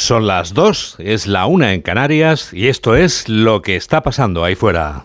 [0.00, 4.42] Son las dos, es la una en Canarias y esto es lo que está pasando
[4.42, 5.04] ahí fuera.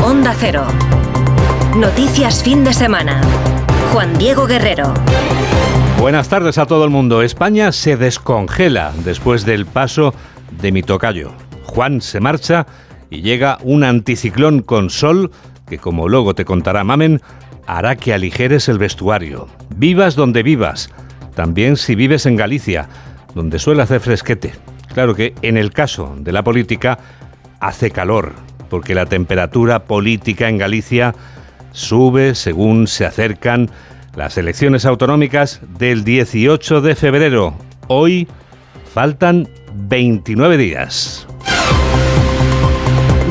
[0.00, 0.64] Onda Cero.
[1.76, 3.20] Noticias fin de semana.
[3.92, 4.94] Juan Diego Guerrero.
[5.98, 7.22] Buenas tardes a todo el mundo.
[7.22, 10.14] España se descongela después del paso
[10.62, 11.32] de mi tocayo.
[11.64, 12.64] Juan se marcha
[13.10, 15.32] y llega un anticiclón con sol
[15.68, 17.20] que, como luego te contará Mamen,
[17.68, 19.46] hará que aligeres el vestuario.
[19.76, 20.90] Vivas donde vivas,
[21.36, 22.88] también si vives en Galicia,
[23.34, 24.54] donde suele hacer fresquete.
[24.94, 26.98] Claro que en el caso de la política
[27.60, 28.32] hace calor,
[28.70, 31.14] porque la temperatura política en Galicia
[31.72, 33.70] sube según se acercan
[34.16, 37.54] las elecciones autonómicas del 18 de febrero.
[37.86, 38.26] Hoy
[38.94, 41.28] faltan 29 días.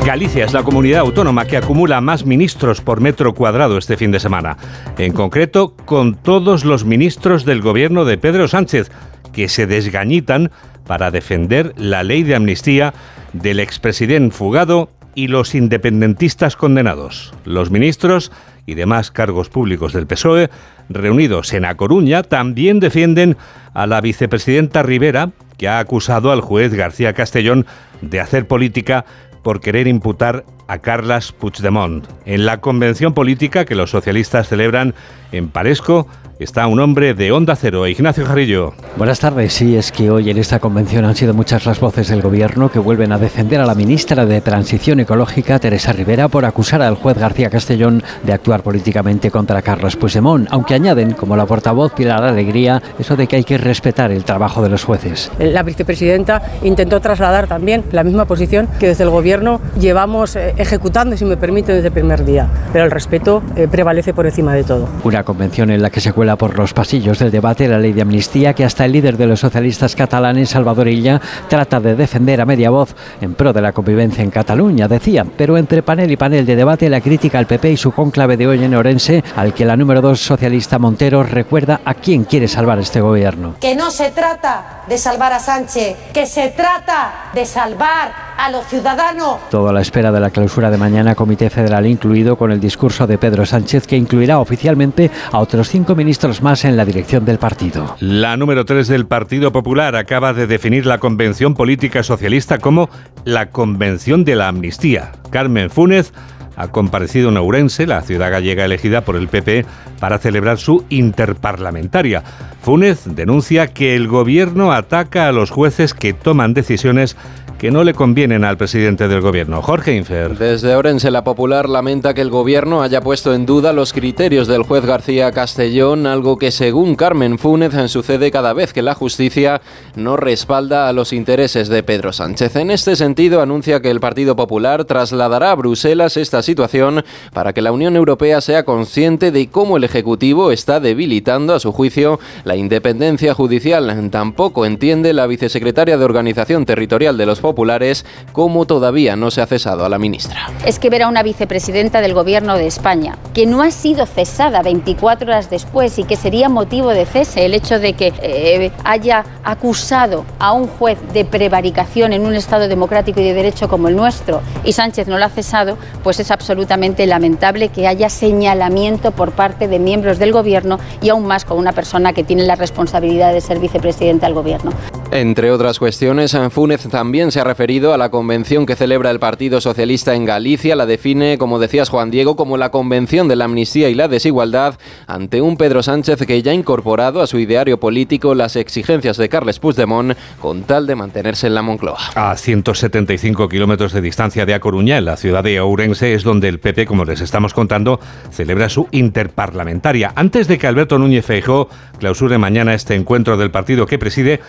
[0.07, 4.21] Galicia es la comunidad autónoma que acumula más ministros por metro cuadrado este fin de
[4.21, 4.55] semana.
[4.97, 8.89] En concreto, con todos los ministros del gobierno de Pedro Sánchez,
[9.33, 10.49] que se desgañitan
[10.85, 12.93] para defender la ley de amnistía
[13.33, 17.33] del expresidente fugado y los independentistas condenados.
[17.43, 18.31] Los ministros
[18.65, 20.49] y demás cargos públicos del PSOE,
[20.87, 23.35] reunidos en A Coruña, también defienden
[23.73, 27.65] a la vicepresidenta Rivera, que ha acusado al juez García Castellón
[28.01, 29.05] de hacer política
[29.47, 32.05] por querer imputar a Carlas Puigdemont.
[32.25, 34.93] En la convención política que los socialistas celebran
[35.31, 36.07] en Paresco,
[36.39, 38.73] está un hombre de Onda Cero, Ignacio Jarillo.
[38.95, 39.53] Buenas tardes.
[39.53, 42.79] Sí, es que hoy en esta convención han sido muchas las voces del gobierno que
[42.79, 47.17] vuelven a defender a la ministra de Transición Ecológica, Teresa Rivera, por acusar al juez
[47.17, 52.81] García Castellón de actuar políticamente contra Carlos Puigdemont, aunque añaden, como la portavoz Pilar Alegría,
[52.99, 55.31] eso de que hay que respetar el trabajo de los jueces.
[55.39, 61.15] La vicepresidenta intentó trasladar también la misma posición que desde el gobierno llevamos eh, ejecutando,
[61.17, 62.47] si me permite, desde el primer día.
[62.73, 64.87] Pero el respeto eh, prevalece por encima de todo.
[65.03, 68.01] Una convención en la que se cuela por los pasillos del debate la ley de
[68.01, 72.45] amnistía que hasta el líder de los socialistas catalanes, Salvador Illa, trata de defender a
[72.45, 75.25] media voz en pro de la convivencia en Cataluña, decía.
[75.37, 78.47] Pero entre panel y panel de debate, la crítica al PP y su conclave de
[78.47, 82.79] hoy en Orense, al que la número dos socialista Montero recuerda a quién quiere salvar
[82.79, 83.55] este gobierno.
[83.59, 88.65] Que no se trata de salvar a Sánchez, que se trata de salvar a los
[88.67, 89.37] ciudadanos.
[89.49, 93.05] Todo a la espera de la clausura de mañana, Comité Federal incluido con el discurso
[93.05, 97.37] de Pedro Sánchez, que incluirá oficialmente a otros cinco ministros más en la dirección del
[97.37, 97.95] partido.
[97.99, 102.89] La número 3 del Partido Popular acaba de definir la Convención Política Socialista como
[103.25, 105.11] la Convención de la Amnistía.
[105.29, 106.13] Carmen Fúnez
[106.57, 109.65] ha comparecido en Ourense, la ciudad gallega elegida por el PP,
[109.99, 112.23] para celebrar su interparlamentaria.
[112.61, 117.15] Fúnez denuncia que el gobierno ataca a los jueces que toman decisiones
[117.57, 119.61] que no le convienen al presidente del gobierno.
[119.61, 120.37] Jorge Infer.
[120.37, 124.63] Desde Orense, la Popular lamenta que el gobierno haya puesto en duda los criterios del
[124.63, 129.61] juez García Castellón, algo que según Carmen Fúnez sucede cada vez que la justicia
[129.95, 132.55] no respalda a los intereses de Pedro Sánchez.
[132.55, 137.03] En este sentido, anuncia que el Partido Popular trasladará a Bruselas esta situación
[137.33, 141.71] para que la Unión Europea sea consciente de cómo el Ejecutivo está debilitando, a su
[141.71, 144.09] juicio, la independencia judicial.
[144.09, 149.45] Tampoco entiende la vicesecretaria de Organización Territorial de los populares cómo todavía no se ha
[149.45, 150.49] cesado a la ministra.
[150.65, 154.61] Es que ver a una vicepresidenta del Gobierno de España que no ha sido cesada
[154.61, 159.25] 24 horas después y que sería motivo de cese el hecho de que eh, haya
[159.43, 163.95] acusado a un juez de prevaricación en un Estado democrático y de derecho como el
[163.95, 169.31] nuestro y Sánchez no lo ha cesado, pues es absolutamente lamentable que haya señalamiento por
[169.31, 173.33] parte de miembros del Gobierno y aún más con una persona que tiene la responsabilidad
[173.33, 174.71] de ser vicepresidenta del Gobierno.
[175.11, 179.61] Entre otras cuestiones, Fúnez también se ha referido a la convención que celebra el Partido
[179.61, 180.75] Socialista en Galicia.
[180.75, 184.77] La define, como decías Juan Diego, como la convención de la amnistía y la desigualdad
[185.07, 189.29] ante un Pedro Sánchez que ya ha incorporado a su ideario político las exigencias de
[189.29, 191.99] Carles Puigdemont con tal de mantenerse en la Moncloa.
[192.15, 196.49] A 175 kilómetros de distancia de A Coruña, en la ciudad de Ourense, es donde
[196.49, 198.01] el PP, como les estamos contando,
[198.31, 200.11] celebra su interparlamentaria.
[200.15, 204.41] Antes de que Alberto Núñez Feijóo clausure mañana este encuentro del partido que preside,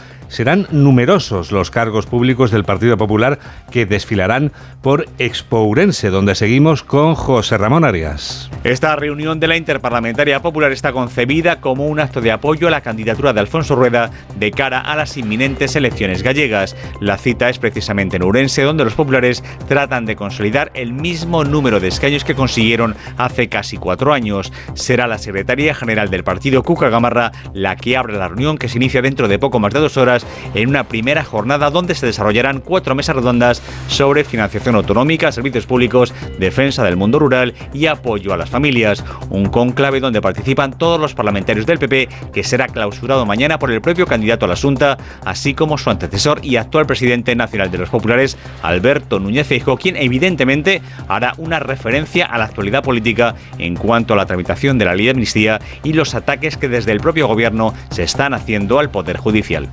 [0.48, 3.38] serán numerosos los cargos públicos del Partido Popular
[3.70, 4.50] que desfilarán
[4.80, 8.50] por Expourense, donde seguimos con José Ramón Arias.
[8.64, 12.80] Esta reunión de la Interparlamentaria Popular está concebida como un acto de apoyo a la
[12.80, 16.74] candidatura de Alfonso Rueda de cara a las inminentes elecciones gallegas.
[16.98, 21.78] La cita es precisamente en Ourense, donde los populares tratan de consolidar el mismo número
[21.78, 24.50] de escaños que consiguieron hace casi cuatro años.
[24.72, 28.78] Será la secretaria general del partido, Cuca Gamarra, la que abre la reunión que se
[28.78, 32.60] inicia dentro de poco más de dos horas en una primera jornada donde se desarrollarán
[32.60, 38.36] cuatro mesas redondas sobre financiación autonómica, servicios públicos, defensa del mundo rural y apoyo a
[38.36, 39.04] las familias.
[39.30, 43.80] Un conclave donde participan todos los parlamentarios del PP que será clausurado mañana por el
[43.80, 47.90] propio candidato a la Junta, así como su antecesor y actual presidente nacional de los
[47.90, 54.14] populares, Alberto Núñez Feijóo, quien evidentemente hará una referencia a la actualidad política en cuanto
[54.14, 57.26] a la tramitación de la ley de amnistía y los ataques que desde el propio
[57.26, 59.68] gobierno se están haciendo al Poder Judicial.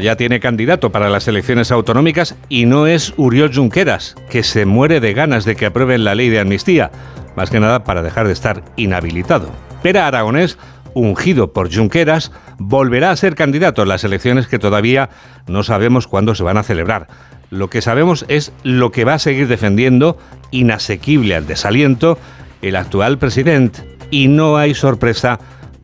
[0.00, 5.00] Ya tiene candidato para las elecciones autonómicas y no es Uriol Junqueras, que se muere
[5.00, 6.90] de ganas de que aprueben la ley de amnistía,
[7.36, 9.50] más que nada para dejar de estar inhabilitado.
[9.82, 10.58] Pera Aragonés
[10.94, 15.10] ungido por Junqueras, volverá a ser candidato en las elecciones que todavía
[15.46, 17.08] no sabemos cuándo se van a celebrar.
[17.50, 20.16] Lo que sabemos es lo que va a seguir defendiendo,
[20.50, 22.18] inasequible al desaliento,
[22.62, 23.82] el actual presidente.
[24.10, 25.38] Y no hay sorpresa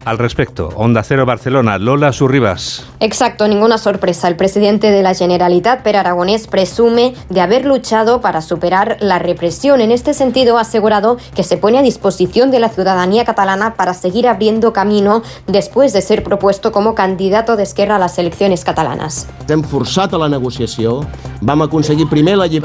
[0.04, 0.70] al respecto.
[0.76, 2.86] Onda Cero Barcelona, Lola Surribas.
[3.00, 4.28] Exacto, ninguna sorpresa.
[4.28, 9.80] El presidente de la Generalitat, Per Aragonés, presume de haber luchado para superar la represión.
[9.80, 13.94] En este sentido, ha asegurado que se pone a disposición de la ciudadanía catalana para
[13.94, 19.26] seguir abriendo camino después de ser propuesto como candidato de Esquerra a las elecciones catalanas.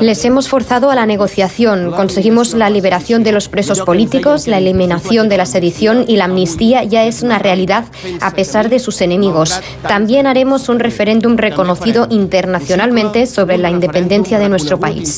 [0.01, 1.91] Les hemos forzado a la negociación.
[1.91, 6.83] Conseguimos la liberación de los presos políticos, la eliminación de la sedición y la amnistía
[6.83, 7.85] ya es una realidad
[8.21, 9.59] a pesar de sus enemigos.
[9.87, 15.15] También haremos un referéndum reconocido internacionalmente sobre la independencia de nuestro país.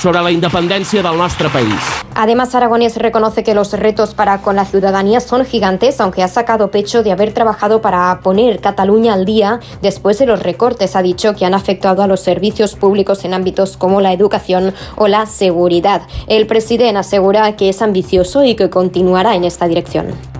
[0.00, 1.74] sobre la independencia del nuestro país.
[2.14, 6.70] Además, Aragonés reconoce que los retos para con la ciudadanía son gigantes, aunque ha sacado
[6.70, 10.94] pecho de haber trabajado para poner Cataluña al día después de los recortes.
[10.96, 15.08] Ha dicho que han afectado a los servicios públicos en ámbitos como la educación o
[15.08, 16.02] la seguridad.
[16.26, 20.31] El presidente asegura que es ambicioso y que continuará en esta dirección.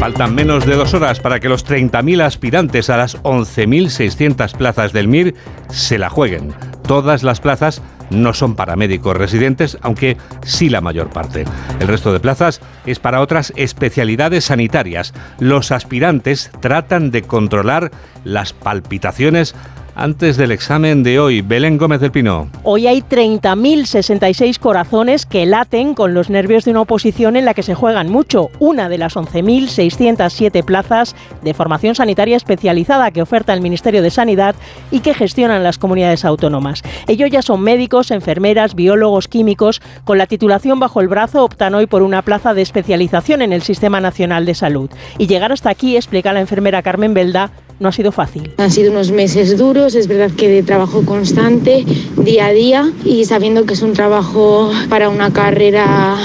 [0.00, 5.08] Faltan menos de dos horas para que los 30.000 aspirantes a las 11.600 plazas del
[5.08, 5.34] MIR
[5.68, 6.54] se la jueguen.
[6.86, 11.44] Todas las plazas no son para médicos residentes, aunque sí la mayor parte.
[11.80, 15.12] El resto de plazas es para otras especialidades sanitarias.
[15.40, 17.90] Los aspirantes tratan de controlar
[18.22, 19.56] las palpitaciones
[19.96, 21.40] antes del examen de hoy.
[21.40, 22.48] Belén Gómez del Pino.
[22.62, 27.62] Hoy hay 30.066 corazones que laten con los nervios de una oposición en la que
[27.62, 28.50] se juegan mucho.
[28.58, 34.54] Una de las 11.607 plazas de formación sanitaria especializada que oferta el Ministerio de Sanidad
[34.90, 36.82] y que gestionan las comunidades autónomas.
[37.08, 39.80] Ellos ya son médicos, enfermeras, biólogos, químicos.
[40.04, 43.62] Con la titulación bajo el brazo optan hoy por una plaza de especialización en el
[43.62, 44.90] Sistema Nacional de Salud.
[45.18, 48.52] Y llegar hasta aquí, explica la enfermera Carmen Belda, no ha sido fácil.
[48.58, 51.84] Han sido unos meses duros, es verdad que de trabajo constante,
[52.16, 56.16] día a día, y sabiendo que es un trabajo para una carrera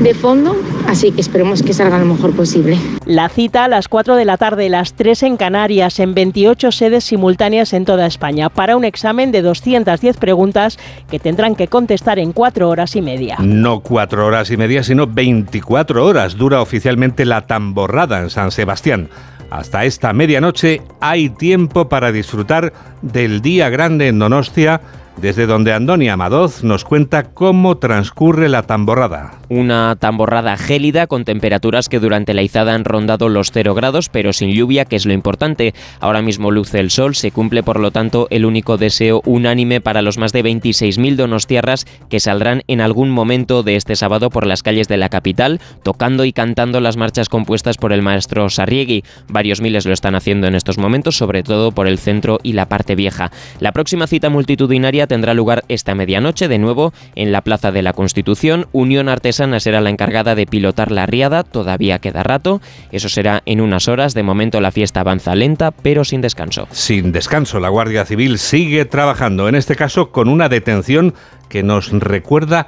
[0.00, 0.56] de fondo,
[0.86, 2.78] así que esperemos que salga lo mejor posible.
[3.06, 7.04] La cita a las 4 de la tarde, las 3 en Canarias, en 28 sedes
[7.04, 10.78] simultáneas en toda España, para un examen de 210 preguntas
[11.10, 13.36] que tendrán que contestar en 4 horas y media.
[13.40, 19.08] No 4 horas y media, sino 24 horas dura oficialmente la tamborrada en San Sebastián.
[19.50, 22.72] Hasta esta medianoche hay tiempo para disfrutar
[23.02, 24.80] del día grande en Donostia
[25.20, 29.32] desde donde Andoni Amadoz nos cuenta cómo transcurre la tamborrada.
[29.48, 34.32] Una tamborrada gélida con temperaturas que durante la izada han rondado los 0 grados, pero
[34.32, 35.74] sin lluvia, que es lo importante.
[36.00, 40.02] Ahora mismo luce el sol, se cumple por lo tanto el único deseo unánime para
[40.02, 44.62] los más de 26.000 donostiarras que saldrán en algún momento de este sábado por las
[44.62, 49.02] calles de la capital, tocando y cantando las marchas compuestas por el maestro Sarriegui.
[49.28, 52.68] Varios miles lo están haciendo en estos momentos, sobre todo por el centro y la
[52.68, 53.32] parte vieja.
[53.58, 57.92] La próxima cita multitudinaria tendrá lugar esta medianoche, de nuevo en la Plaza de la
[57.92, 58.66] Constitución.
[58.72, 62.60] Unión Artesana será la encargada de pilotar la riada, todavía queda rato,
[62.92, 64.14] eso será en unas horas.
[64.14, 66.68] De momento la fiesta avanza lenta, pero sin descanso.
[66.70, 71.14] Sin descanso, la Guardia Civil sigue trabajando, en este caso con una detención
[71.48, 72.66] que nos recuerda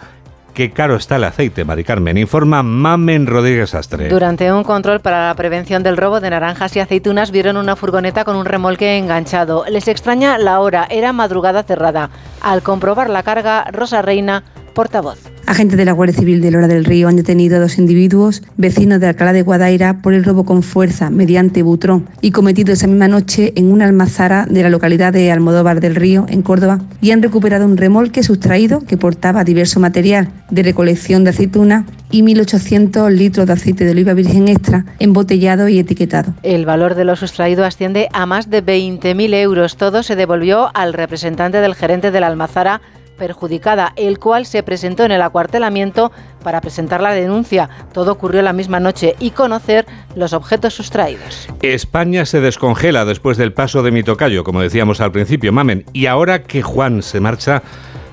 [0.54, 2.18] Qué caro está el aceite, Mari Carmen.
[2.18, 4.08] Informa Mamen Rodríguez Astre.
[4.08, 8.24] Durante un control para la prevención del robo de naranjas y aceitunas vieron una furgoneta
[8.24, 9.64] con un remolque enganchado.
[9.68, 12.10] Les extraña la hora, era madrugada cerrada.
[12.40, 14.42] Al comprobar la carga, Rosa Reina
[14.74, 15.18] portavoz.
[15.46, 19.00] Agentes de la Guardia Civil de Lora del Río han detenido a dos individuos, vecinos
[19.00, 23.08] de Alcalá de Guadaira, por el robo con fuerza mediante butrón y cometido esa misma
[23.08, 27.22] noche en una almazara de la localidad de Almodóvar del Río, en Córdoba, y han
[27.22, 33.46] recuperado un remolque sustraído que portaba diverso material de recolección de aceituna y 1.800 litros
[33.46, 36.34] de aceite de oliva virgen extra embotellado y etiquetado.
[36.42, 39.76] El valor de lo sustraído asciende a más de 20.000 euros.
[39.76, 42.80] Todo se devolvió al representante del gerente de la almazara
[43.20, 46.10] perjudicada, el cual se presentó en el acuartelamiento
[46.42, 47.68] para presentar la denuncia.
[47.92, 49.84] Todo ocurrió la misma noche y conocer
[50.16, 51.46] los objetos sustraídos.
[51.60, 55.84] España se descongela después del paso de mi tocayo, como decíamos al principio, Mamen.
[55.92, 57.62] Y ahora que Juan se marcha,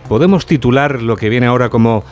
[0.10, 2.04] podemos titular lo que viene ahora como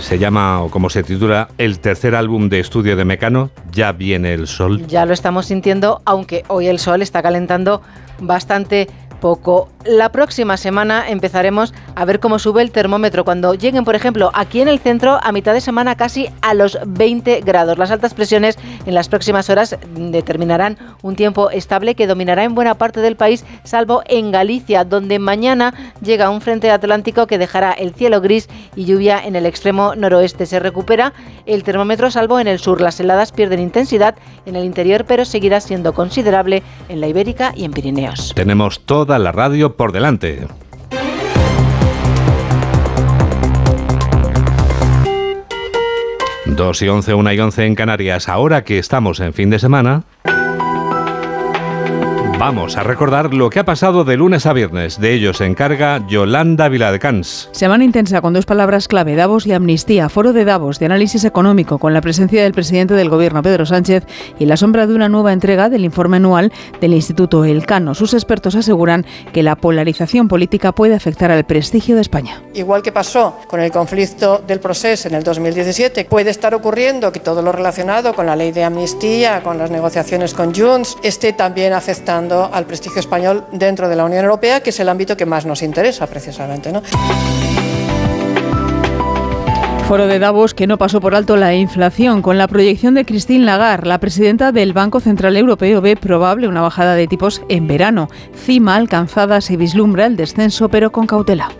[0.00, 4.34] se llama o como se titula el tercer álbum de estudio de Mecano, Ya viene
[4.34, 4.86] el sol.
[4.86, 7.80] Ya lo estamos sintiendo, aunque hoy el sol está calentando
[8.20, 8.88] bastante
[9.22, 9.70] poco.
[9.88, 14.60] La próxima semana empezaremos a ver cómo sube el termómetro cuando lleguen, por ejemplo, aquí
[14.60, 17.78] en el centro a mitad de semana casi a los 20 grados.
[17.78, 22.74] Las altas presiones en las próximas horas determinarán un tiempo estable que dominará en buena
[22.74, 27.94] parte del país, salvo en Galicia, donde mañana llega un frente atlántico que dejará el
[27.94, 30.46] cielo gris y lluvia en el extremo noroeste.
[30.46, 31.12] Se recupera
[31.46, 32.80] el termómetro salvo en el sur.
[32.80, 34.16] Las heladas pierden intensidad
[34.46, 38.32] en el interior, pero seguirá siendo considerable en la Ibérica y en Pirineos.
[38.34, 40.46] Tenemos toda la radio por delante.
[46.46, 48.28] Dos y once, una y once en Canarias.
[48.28, 50.04] Ahora que estamos en fin de semana.
[52.38, 55.00] Vamos a recordar lo que ha pasado de lunes a viernes.
[55.00, 57.48] De ello se encarga Yolanda Viladecans.
[57.52, 60.10] Semana intensa con dos palabras clave, Davos y amnistía.
[60.10, 64.04] Foro de Davos de análisis económico con la presencia del presidente del gobierno, Pedro Sánchez,
[64.38, 67.94] y la sombra de una nueva entrega del informe anual del Instituto Elcano.
[67.94, 72.42] Sus expertos aseguran que la polarización política puede afectar al prestigio de España.
[72.52, 77.20] Igual que pasó con el conflicto del proceso en el 2017, puede estar ocurriendo que
[77.20, 81.72] todo lo relacionado con la ley de amnistía, con las negociaciones con Junts, esté también
[81.72, 85.46] afectando al prestigio español dentro de la Unión Europea, que es el ámbito que más
[85.46, 86.72] nos interesa precisamente.
[86.72, 86.82] ¿no?
[89.86, 92.20] Foro de Davos que no pasó por alto la inflación.
[92.20, 96.60] Con la proyección de Christine Lagarde, la presidenta del Banco Central Europeo ve probable una
[96.60, 98.08] bajada de tipos en verano.
[98.34, 101.50] Cima alcanzada se vislumbra el descenso, pero con cautela.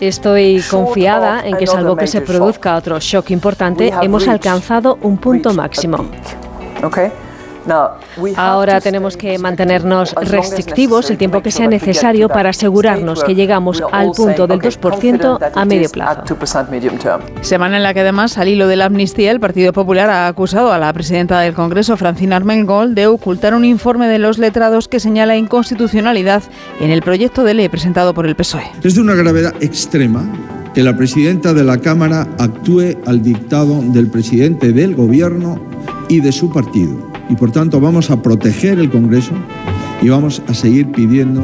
[0.00, 5.54] Estoy confiada en que salvo que se produzca otro shock importante, hemos alcanzado un punto
[5.54, 6.06] máximo.
[8.36, 14.12] Ahora tenemos que mantenernos restrictivos el tiempo que sea necesario para asegurarnos que llegamos al
[14.12, 16.36] punto del 2% a medio plazo.
[17.40, 20.72] Semana en la que además, al hilo de la amnistía, el Partido Popular ha acusado
[20.72, 25.00] a la presidenta del Congreso, Francina Armengol, de ocultar un informe de los letrados que
[25.00, 26.42] señala inconstitucionalidad
[26.80, 28.64] en el proyecto de ley presentado por el PSOE.
[28.82, 30.24] Es de una gravedad extrema
[30.74, 35.58] que la presidenta de la Cámara actúe al dictado del presidente del Gobierno
[36.08, 39.32] y de su partido y por tanto vamos a proteger el Congreso
[40.02, 41.42] y vamos a seguir pidiendo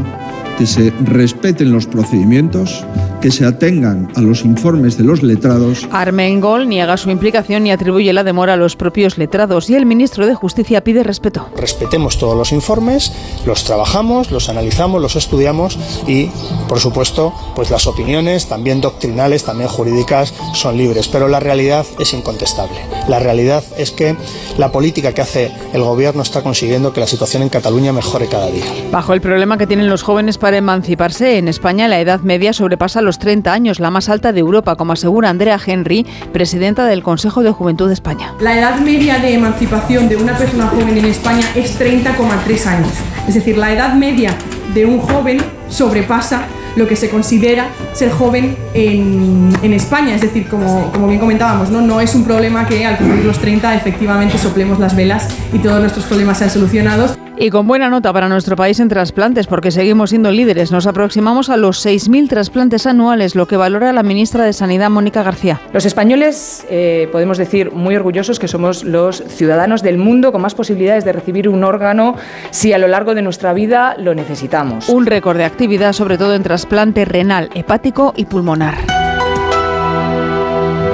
[0.59, 2.85] que se respeten los procedimientos,
[3.23, 5.89] que se atengan a los informes de los letrados.
[5.93, 10.27] Armengol niega su implicación y atribuye la demora a los propios letrados y el ministro
[10.27, 11.49] de Justicia pide respeto.
[11.57, 13.13] Respetemos todos los informes,
[13.47, 16.31] los trabajamos, los analizamos, los estudiamos y,
[16.69, 22.13] por supuesto, pues las opiniones, también doctrinales, también jurídicas, son libres, pero la realidad es
[22.15, 22.77] incontestable.
[23.09, 24.17] La realidad es que
[24.59, 28.51] la política que hace el gobierno está consiguiendo que la situación en Cataluña mejore cada
[28.51, 28.65] día.
[28.91, 33.01] Bajo el problema que tienen los jóvenes para emanciparse, en España la edad media sobrepasa
[33.01, 37.43] los 30 años, la más alta de Europa, como asegura Andrea Henry, presidenta del Consejo
[37.43, 38.35] de Juventud de España.
[38.41, 42.93] La edad media de emancipación de una persona joven en España es 30,3 años.
[43.29, 44.35] Es decir, la edad media
[44.75, 45.39] de un joven
[45.69, 50.15] sobrepasa lo que se considera ser joven en, España.
[50.15, 51.81] Es decir, como, como, bien comentábamos, ¿no?
[51.81, 55.81] no es un problema que al cumplir los 30 efectivamente soplemos las velas y todos
[55.81, 57.19] nuestros problemas sean solucionados.
[57.43, 60.71] Y con buena nota para nuestro país en trasplantes, porque seguimos siendo líderes.
[60.71, 65.25] Nos aproximamos a los 6.000 trasplantes anuales, lo que valora la ministra de Sanidad, Mónica
[65.25, 65.61] García.
[65.73, 70.55] Los españoles eh, podemos decir muy orgullosos que somos los ciudadanos del mundo con más
[70.55, 72.15] posibilidades de recibir un órgano
[72.53, 74.89] si a lo largo de nuestra vida lo necesitamos.
[74.89, 78.77] Un récord de actividad, sobre todo en trasplante renal, hepático y pulmonar.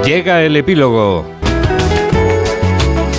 [0.02, 1.26] Llega el epílogo.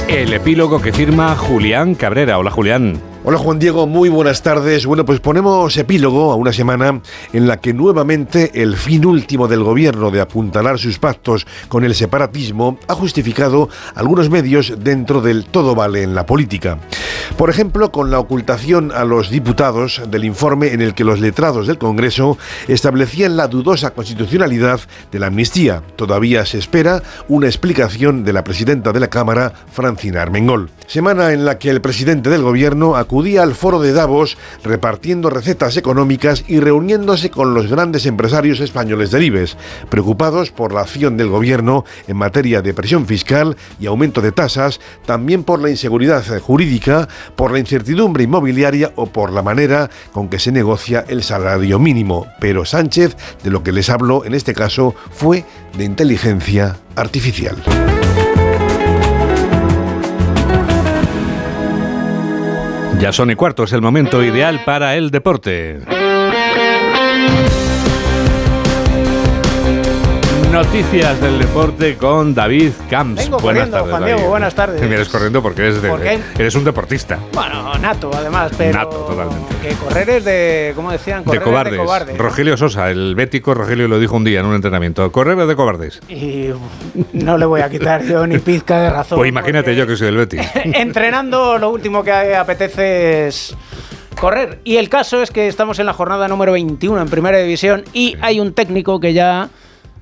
[0.08, 2.40] El epílogo que firma Julián Cabrera.
[2.40, 3.09] Hola Julián.
[3.26, 4.86] Hola Juan Diego, muy buenas tardes.
[4.86, 7.02] Bueno, pues ponemos epílogo a una semana
[7.34, 11.96] en la que nuevamente el fin último del gobierno de apuntalar sus pactos con el
[11.96, 16.80] separatismo ha justificado algunos medios dentro del todo vale en la política.
[17.38, 21.68] Por ejemplo, con la ocultación a los diputados del informe en el que los letrados
[21.68, 24.80] del Congreso establecían la dudosa constitucionalidad
[25.12, 25.84] de la amnistía.
[25.98, 30.70] Todavía se espera una explicación de la presidenta de la Cámara, Francina Armengol.
[30.88, 35.32] Semana en la que el presidente del gobierno ha acudía al foro de Davos repartiendo
[35.32, 39.58] recetas económicas y reuniéndose con los grandes empresarios españoles del IBEX,
[39.90, 44.80] preocupados por la acción del gobierno en materia de presión fiscal y aumento de tasas,
[45.08, 50.38] también por la inseguridad jurídica, por la incertidumbre inmobiliaria o por la manera con que
[50.38, 52.28] se negocia el salario mínimo.
[52.40, 57.58] Pero Sánchez, de lo que les hablo en este caso, fue de inteligencia artificial.
[63.00, 65.80] Ya son y cuarto, es el momento ideal para el deporte.
[70.52, 73.24] Noticias del deporte con David Camps.
[73.24, 74.82] Vengo buenas tardes, Juan Diego, buenas tardes.
[74.82, 77.20] Me vienes corriendo porque eres, de, eres un deportista.
[77.34, 79.56] Bueno, nato además, pero nato, totalmente.
[79.62, 81.24] que correr es de, ¿cómo decían?
[81.24, 81.74] Correr de cobardes.
[81.74, 82.18] de cobardes.
[82.18, 85.12] Rogelio Sosa, el bético Rogelio lo dijo un día en un entrenamiento.
[85.12, 86.02] Correr es de cobardes.
[86.10, 86.50] Y
[87.14, 89.20] no le voy a quitar yo ni pizca de razón.
[89.20, 90.42] Pues imagínate yo que soy del Betis.
[90.64, 93.56] entrenando lo último que apetece es
[94.20, 94.60] correr.
[94.64, 98.18] Y el caso es que estamos en la jornada número 21 en Primera División y
[98.22, 99.50] hay un técnico que ya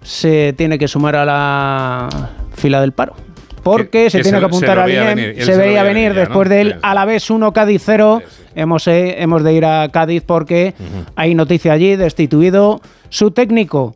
[0.01, 2.09] se tiene que sumar a la
[2.55, 3.15] fila del paro.
[3.63, 5.35] Porque se tiene que apuntar a alguien.
[5.43, 8.21] Se, veía venir, después del Alavés 1 Cádiz 0.
[8.55, 10.73] Hemos, eh, hemos de ir a Cádiz porque
[11.15, 13.95] hay noticia allí, destituido su técnico.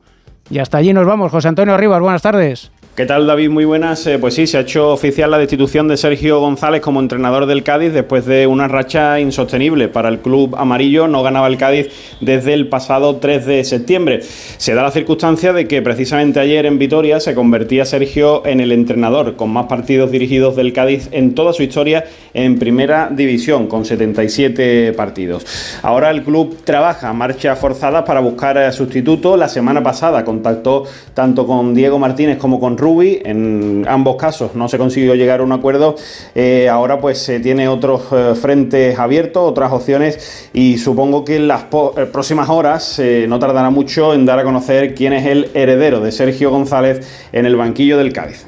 [0.50, 1.31] Y hasta allí nos vamos.
[1.31, 2.72] José Antonio Rivas, buenas tardes.
[2.93, 3.50] ¿Qué tal David?
[3.50, 4.05] Muy buenas.
[4.05, 7.63] Eh, pues sí, se ha hecho oficial la destitución de Sergio González como entrenador del
[7.63, 11.07] Cádiz después de una racha insostenible para el club amarillo.
[11.07, 11.88] No ganaba el Cádiz
[12.19, 14.19] desde el pasado 3 de septiembre.
[14.24, 18.74] Se da la circunstancia de que precisamente ayer en Vitoria se convertía Sergio en el
[18.74, 23.86] entrenador con más partidos dirigidos del Cádiz en toda su historia en primera división, con
[23.86, 25.45] 77 partidos.
[25.81, 29.38] Ahora el club trabaja marcha forzada para buscar sustituto.
[29.38, 30.83] La semana pasada contactó
[31.13, 33.21] tanto con Diego Martínez como con Ruby.
[33.23, 35.95] En ambos casos no se consiguió llegar a un acuerdo.
[36.35, 41.47] Eh, ahora pues se tiene otros eh, frentes abiertos, otras opciones y supongo que en
[41.47, 46.01] las eh, próximas horas no tardará mucho en dar a conocer quién es el heredero
[46.01, 48.45] de Sergio González en el banquillo del Cádiz.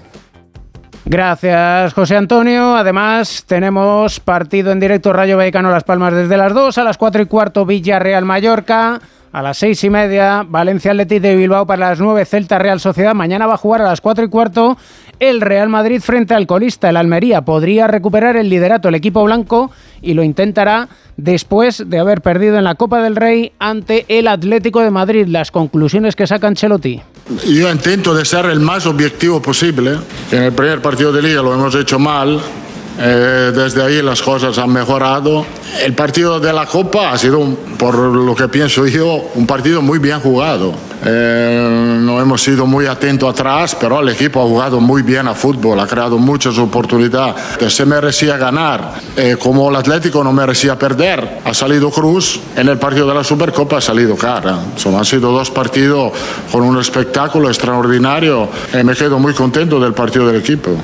[1.06, 2.76] Gracias, José Antonio.
[2.76, 7.24] Además, tenemos partido en directo Rayo Vallecano Las Palmas desde las 2 a las 4
[7.24, 9.02] y cuarto Villarreal Mallorca.
[9.34, 13.16] A las seis y media, Valencia Athletic de Bilbao para las nueve, Celta Real Sociedad.
[13.16, 14.78] Mañana va a jugar a las cuatro y cuarto
[15.20, 17.42] el Real Madrid frente al colista, el Almería.
[17.42, 19.72] Podría recuperar el liderato el equipo blanco
[20.04, 20.88] y lo intentará
[21.18, 25.26] después de haber perdido en la Copa del Rey ante el Atlético de Madrid.
[25.28, 27.02] Las conclusiones que saca Ancelotti.
[27.48, 29.98] Yo intento de ser el más objetivo posible.
[30.32, 32.40] En el primer partido de liga lo hemos hecho mal.
[33.00, 35.46] Eh, desde ahí las cosas han mejorado.
[35.84, 37.40] El partido de la Copa ha sido,
[37.78, 40.74] por lo que pienso yo, un partido muy bien jugado.
[41.06, 45.34] Eh, no hemos sido muy atentos atrás, pero el equipo ha jugado muy bien a
[45.34, 47.36] fútbol, ha creado muchas oportunidades.
[47.74, 51.40] Se merecía ganar, eh, como el Atlético no merecía perder.
[51.44, 54.60] Ha salido Cruz, en el partido de la Supercopa ha salido Cara.
[54.78, 56.14] Son, han sido dos partidos
[56.52, 58.48] con un espectáculo extraordinario.
[58.84, 60.78] me quedo muy contento del partido del equipo.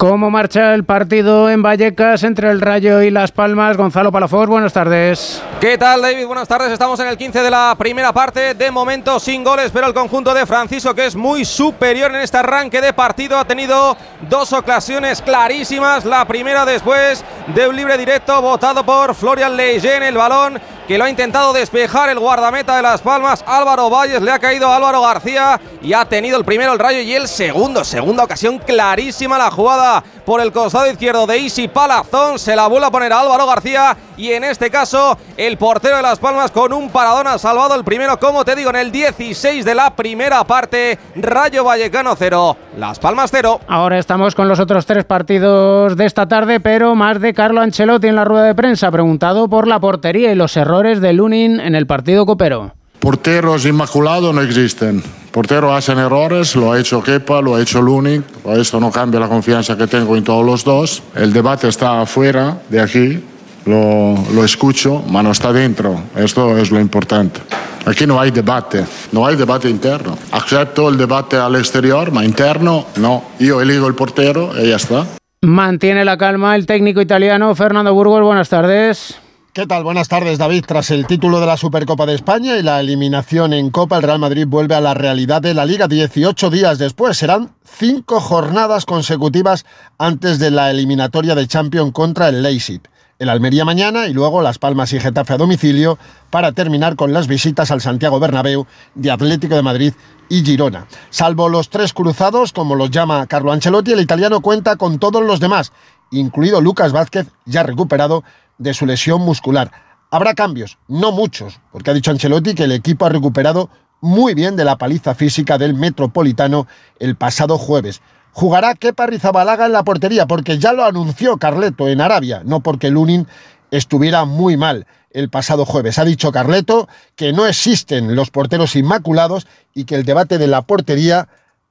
[0.00, 3.76] ¿Cómo marcha el partido en Vallecas entre el Rayo y Las Palmas?
[3.76, 5.42] Gonzalo Palafox, buenas tardes.
[5.60, 6.24] ¿Qué tal, David?
[6.24, 6.72] Buenas tardes.
[6.72, 8.54] Estamos en el 15 de la primera parte.
[8.54, 12.38] De momento sin goles, pero el conjunto de Francisco, que es muy superior en este
[12.38, 13.94] arranque de partido, ha tenido
[14.30, 16.06] dos ocasiones clarísimas.
[16.06, 17.22] La primera después
[17.54, 20.02] de un libre directo votado por Florian Leyen.
[20.02, 20.58] El balón
[20.90, 24.72] que lo ha intentado despejar el guardameta de Las Palmas, Álvaro Valles, le ha caído
[24.72, 29.38] Álvaro García y ha tenido el primero el rayo y el segundo, segunda ocasión clarísima
[29.38, 33.20] la jugada por el costado izquierdo de Isi Palazón, se la vuelve a poner a
[33.20, 37.38] Álvaro García y en este caso el portero de Las Palmas con un paradón ha
[37.38, 42.16] salvado el primero, como te digo, en el 16 de la primera parte, Rayo Vallecano
[42.16, 43.60] 0, Las Palmas 0.
[43.68, 48.08] Ahora estamos con los otros tres partidos de esta tarde, pero más de Carlo Ancelotti
[48.08, 51.74] en la rueda de prensa, preguntado por la portería y los errores de Lunin en
[51.74, 52.74] el partido copero.
[52.98, 55.02] Porteros inmaculados no existen.
[55.30, 58.24] Porteros hacen errores, lo ha hecho Kepa, lo ha hecho Lunin.
[58.56, 61.02] Esto no cambia la confianza que tengo en todos los dos.
[61.14, 63.22] El debate está afuera de aquí,
[63.64, 66.00] lo, lo escucho, pero no está dentro.
[66.16, 67.40] Esto es lo importante.
[67.86, 70.18] Aquí no hay debate, no hay debate interno.
[70.32, 73.24] Acepto el debate al exterior, pero interno no.
[73.38, 75.06] Yo elijo el portero y ya está.
[75.42, 78.22] Mantiene la calma el técnico italiano Fernando Burgos.
[78.22, 79.18] Buenas tardes.
[79.52, 79.82] ¿Qué tal?
[79.82, 80.64] Buenas tardes, David.
[80.64, 84.20] Tras el título de la Supercopa de España y la eliminación en Copa, el Real
[84.20, 87.16] Madrid vuelve a la realidad de la Liga 18 días después.
[87.16, 89.66] Serán cinco jornadas consecutivas
[89.98, 92.80] antes de la eliminatoria de Champions contra el Leipzig.
[93.18, 95.98] El Almería mañana y luego Las Palmas y Getafe a domicilio
[96.30, 99.92] para terminar con las visitas al Santiago Bernabéu de Atlético de Madrid
[100.28, 100.86] y Girona.
[101.10, 105.40] Salvo los tres cruzados, como los llama Carlo Ancelotti, el italiano cuenta con todos los
[105.40, 105.72] demás,
[106.12, 108.22] incluido Lucas Vázquez, ya recuperado,
[108.60, 109.72] de su lesión muscular.
[110.10, 113.70] Habrá cambios, no muchos, porque ha dicho Ancelotti que el equipo ha recuperado
[114.00, 116.66] muy bien de la paliza física del Metropolitano
[116.98, 118.00] el pasado jueves.
[118.32, 122.90] Jugará Kepa Rizabalaga en la portería porque ya lo anunció Carleto en Arabia, no porque
[122.90, 123.26] Lunin
[123.70, 125.98] estuviera muy mal el pasado jueves.
[125.98, 130.62] Ha dicho Carleto que no existen los porteros inmaculados y que el debate de la
[130.62, 131.28] portería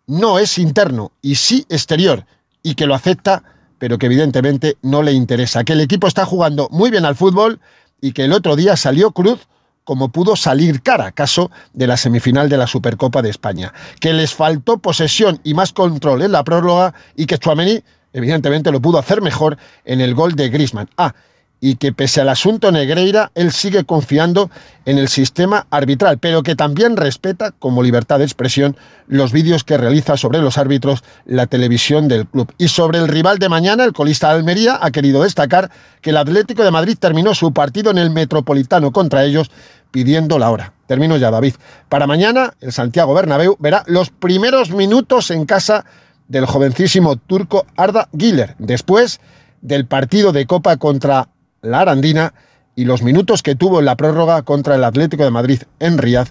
[0.08, 2.26] no es interno y sí exterior
[2.64, 3.44] y que lo acepta,
[3.80, 5.64] pero que evidentemente no le interesa.
[5.64, 7.60] Que el equipo está jugando muy bien al fútbol
[8.02, 9.48] y que el otro día salió Cruz
[9.84, 13.74] como pudo salir cara, caso de la semifinal de la Supercopa de España.
[14.00, 17.82] Que les faltó posesión y más control en la prórroga y que Chouameni
[18.14, 20.90] evidentemente lo pudo hacer mejor en el gol de Griezmann.
[20.96, 21.16] Ah,
[21.62, 24.50] y que pese al asunto Negreira, él sigue confiando
[24.86, 29.78] en el sistema arbitral, pero que también respeta, como libertad de expresión, los vídeos que
[29.78, 32.52] realiza sobre los árbitros la televisión del club.
[32.58, 35.70] Y sobre el rival de mañana, el colista Almería ha querido destacar
[36.02, 39.52] que el Atlético de Madrid terminó su partido en el Metropolitano contra ellos
[39.92, 40.74] pidiendo la hora.
[40.88, 41.56] Termino ya, David.
[41.90, 45.86] Para mañana, el Santiago Bernabéu verá los primeros minutos en casa
[46.28, 49.20] del jovencísimo turco Arda Güler, después
[49.62, 51.28] del partido de Copa contra
[51.62, 52.34] la Arandina
[52.76, 56.28] y los minutos que tuvo en la prórroga contra el Atlético de Madrid en Riad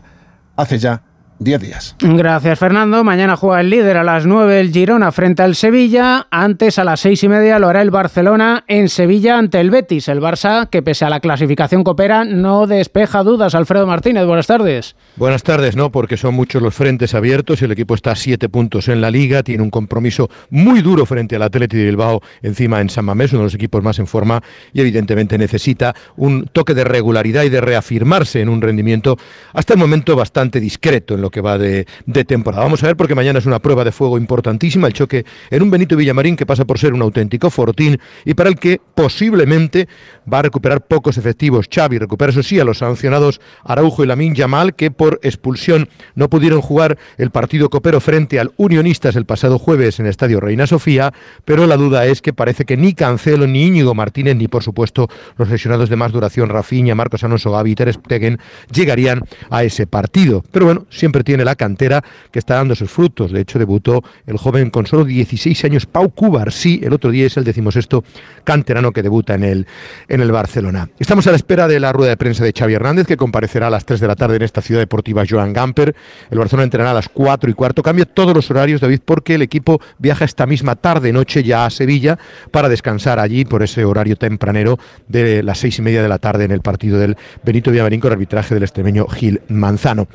[0.56, 1.02] hace ya
[1.40, 1.96] 10 días.
[2.00, 3.04] Gracias, Fernando.
[3.04, 6.26] Mañana juega el líder a las 9 el Girona frente al Sevilla.
[6.30, 10.08] Antes, a las seis y media, lo hará el Barcelona en Sevilla ante el Betis.
[10.08, 13.54] El Barça, que pese a la clasificación coopera, no despeja dudas.
[13.54, 14.96] Alfredo Martínez, buenas tardes.
[15.16, 17.62] Buenas tardes, no, porque son muchos los frentes abiertos.
[17.62, 19.42] El equipo está a siete puntos en la liga.
[19.42, 23.40] Tiene un compromiso muy duro frente al Atleti de Bilbao, encima en San Mamés, uno
[23.40, 24.42] de los equipos más en forma.
[24.72, 29.16] Y evidentemente necesita un toque de regularidad y de reafirmarse en un rendimiento
[29.52, 31.86] hasta el momento bastante discreto en que va de,
[32.26, 32.64] temporada.
[32.64, 35.70] Vamos a ver porque mañana es una prueba de fuego importantísima, el choque en un
[35.70, 39.88] Benito Villamarín que pasa por ser un auténtico fortín y para el que posiblemente
[40.30, 41.66] va a recuperar pocos efectivos.
[41.72, 46.28] Xavi recupera eso sí a los sancionados Araujo y Lamin Yamal que por expulsión no
[46.28, 50.66] pudieron jugar el partido copero frente al Unionistas el pasado jueves en el Estadio Reina
[50.66, 51.12] Sofía,
[51.44, 55.08] pero la duda es que parece que ni Cancelo ni Íñigo Martínez ni por supuesto
[55.36, 58.38] los lesionados de más duración Rafinha, Marcos Alonso, Gavi y Ter Stegen
[58.72, 60.44] llegarían a ese partido.
[60.50, 63.32] Pero bueno, siempre tiene la cantera que está dando sus frutos.
[63.32, 66.12] De hecho, debutó el joven con solo 16 años, Pau
[66.50, 68.04] sí El otro día es el decimosexto
[68.44, 69.66] canterano que debuta en el,
[70.08, 70.88] en el Barcelona.
[70.98, 73.70] Estamos a la espera de la rueda de prensa de Xavi Hernández, que comparecerá a
[73.70, 75.94] las 3 de la tarde en esta ciudad deportiva Joan Gamper.
[76.30, 77.82] El Barcelona entrenará a las 4 y cuarto.
[77.82, 82.18] Cambia todos los horarios, David, porque el equipo viaja esta misma tarde-noche ya a Sevilla
[82.50, 86.44] para descansar allí por ese horario tempranero de las seis y media de la tarde
[86.44, 90.08] en el partido del Benito Villamarín con arbitraje del extremeño Gil Manzano.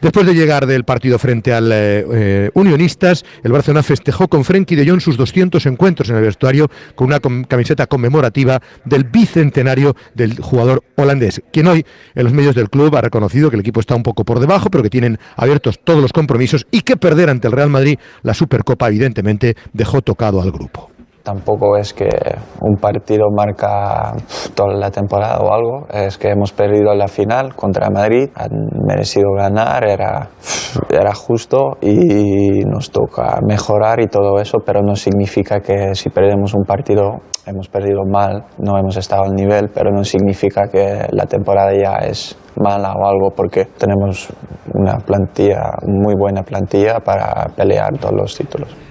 [0.00, 4.76] Después de llegar del partido frente al eh, eh, Unionistas, el Barcelona festejó con Frenkie
[4.76, 10.40] de Jong sus 200 encuentros en el vestuario con una camiseta conmemorativa del bicentenario del
[10.40, 11.84] jugador holandés, quien hoy
[12.14, 14.70] en los medios del club ha reconocido que el equipo está un poco por debajo,
[14.70, 18.32] pero que tienen abiertos todos los compromisos y que perder ante el Real Madrid la
[18.32, 20.90] Supercopa evidentemente dejó tocado al grupo
[21.28, 22.08] tampoco es que
[22.62, 24.14] un partido marca
[24.54, 28.48] toda la temporada o algo, es que hemos perdido la final contra Madrid, han
[28.86, 30.30] merecido ganar, era,
[30.88, 36.54] era justo y nos toca mejorar y todo eso, pero no significa que si perdemos
[36.54, 41.26] un partido hemos perdido mal, no hemos estado al nivel, pero no significa que la
[41.26, 44.30] temporada ya es mala o algo porque tenemos
[44.72, 48.87] una plantilla, muy buena plantilla para pelear todos los títulos.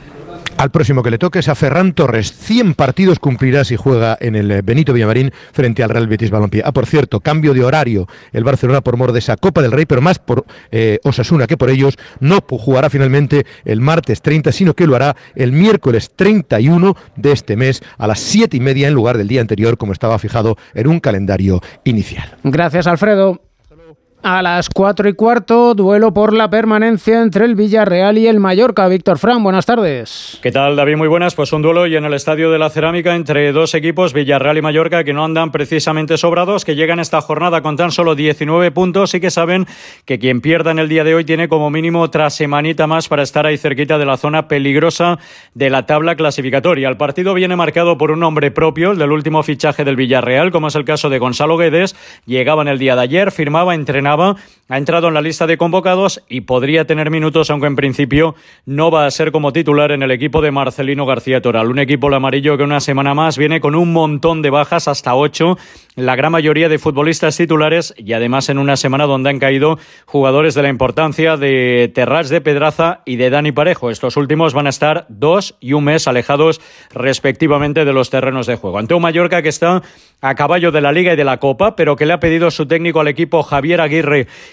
[0.58, 2.34] Al próximo que le toque es a Ferran Torres.
[2.34, 6.64] 100 partidos cumplirá si juega en el Benito Villamarín frente al Real Betis Balompié.
[6.66, 8.08] Ah, por cierto, cambio de horario.
[8.34, 11.58] El Barcelona por mor de esa Copa del Rey, pero más por eh, Osasuna que
[11.58, 11.96] por ellos.
[12.20, 17.56] No jugará finalmente el martes 30, sino que lo hará el miércoles 31 de este
[17.56, 20.88] mes a las 7 y media en lugar del día anterior, como estaba fijado en
[20.88, 22.36] un calendario inicial.
[22.44, 23.47] Gracias, Alfredo.
[24.30, 28.86] A las 4 y cuarto, duelo por la permanencia entre el Villarreal y el Mallorca.
[28.90, 30.38] Víctor Fran, buenas tardes.
[30.42, 30.98] ¿Qué tal, David?
[30.98, 31.34] Muy buenas.
[31.34, 34.62] Pues un duelo y en el Estadio de la Cerámica entre dos equipos, Villarreal y
[34.62, 39.14] Mallorca, que no andan precisamente sobrados, que llegan esta jornada con tan solo 19 puntos
[39.14, 39.66] y que saben
[40.04, 43.24] que quien pierda en el día de hoy tiene como mínimo otra semanita más para
[43.24, 45.20] estar ahí cerquita de la zona peligrosa
[45.54, 46.90] de la tabla clasificatoria.
[46.90, 50.68] El partido viene marcado por un nombre propio, el del último fichaje del Villarreal, como
[50.68, 51.96] es el caso de Gonzalo Guedes.
[52.26, 54.17] Llegaba en el día de ayer, firmaba, entrenaba
[54.70, 58.92] ha entrado en la lista de convocados y podría tener minutos, aunque en principio no
[58.92, 61.70] va a ser como titular en el equipo de Marcelino García Toral.
[61.70, 65.16] Un equipo el amarillo que una semana más viene con un montón de bajas, hasta
[65.16, 65.58] ocho,
[65.96, 70.54] la gran mayoría de futbolistas titulares y además en una semana donde han caído jugadores
[70.54, 73.90] de la importancia de Terrats de Pedraza y de Dani Parejo.
[73.90, 76.62] Estos últimos van a estar dos y un mes alejados
[76.94, 78.78] respectivamente de los terrenos de juego.
[78.78, 79.82] Ante un Mallorca que está
[80.22, 82.66] a caballo de la Liga y de la Copa, pero que le ha pedido su
[82.66, 83.97] técnico al equipo Javier Aguirre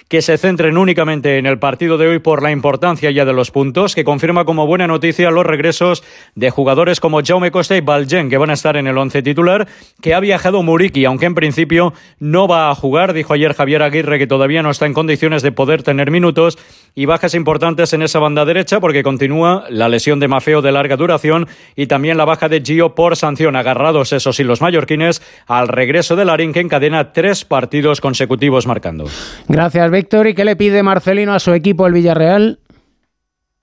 [0.09, 3.51] que se centren únicamente en el partido de hoy por la importancia ya de los
[3.51, 6.05] puntos, que confirma como buena noticia los regresos
[6.35, 9.67] de jugadores como Jaume Costa y Baljen, que van a estar en el once titular,
[10.01, 14.19] que ha viajado Muriki, aunque en principio no va a jugar, dijo ayer Javier Aguirre
[14.19, 16.59] que todavía no está en condiciones de poder tener minutos,
[16.95, 20.97] y bajas importantes en esa banda derecha porque continúa la lesión de Mafeo de larga
[20.97, 25.69] duración y también la baja de Gio por sanción, agarrados esos y los mallorquines al
[25.69, 29.07] regreso de Larín que encadena tres partidos consecutivos marcando.
[29.49, 30.27] Gracias, Víctor.
[30.27, 32.59] ¿Y qué le pide Marcelino a su equipo, el Villarreal?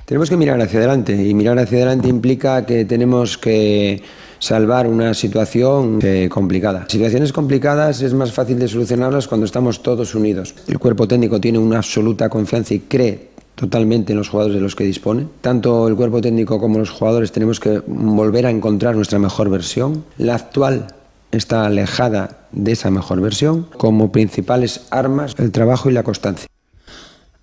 [0.06, 4.02] Tenemos que mirar hacia adelante y mirar hacia adelante implica que tenemos que
[4.40, 6.86] salvar una situación eh, complicada.
[6.90, 10.56] Situaciones complicadas es más fácil de solucionarlas cuando estamos todos unidos.
[10.68, 14.76] El cuerpo técnico tiene una absoluta confianza y cree totalmente en los jugadores de los
[14.76, 15.28] que dispone.
[15.40, 20.04] Tanto el cuerpo técnico como los jugadores tenemos que volver a encontrar nuestra mejor versión.
[20.18, 20.88] La actual
[21.32, 26.48] está alejada de esa mejor versión, como principales armas el trabajo y la constancia.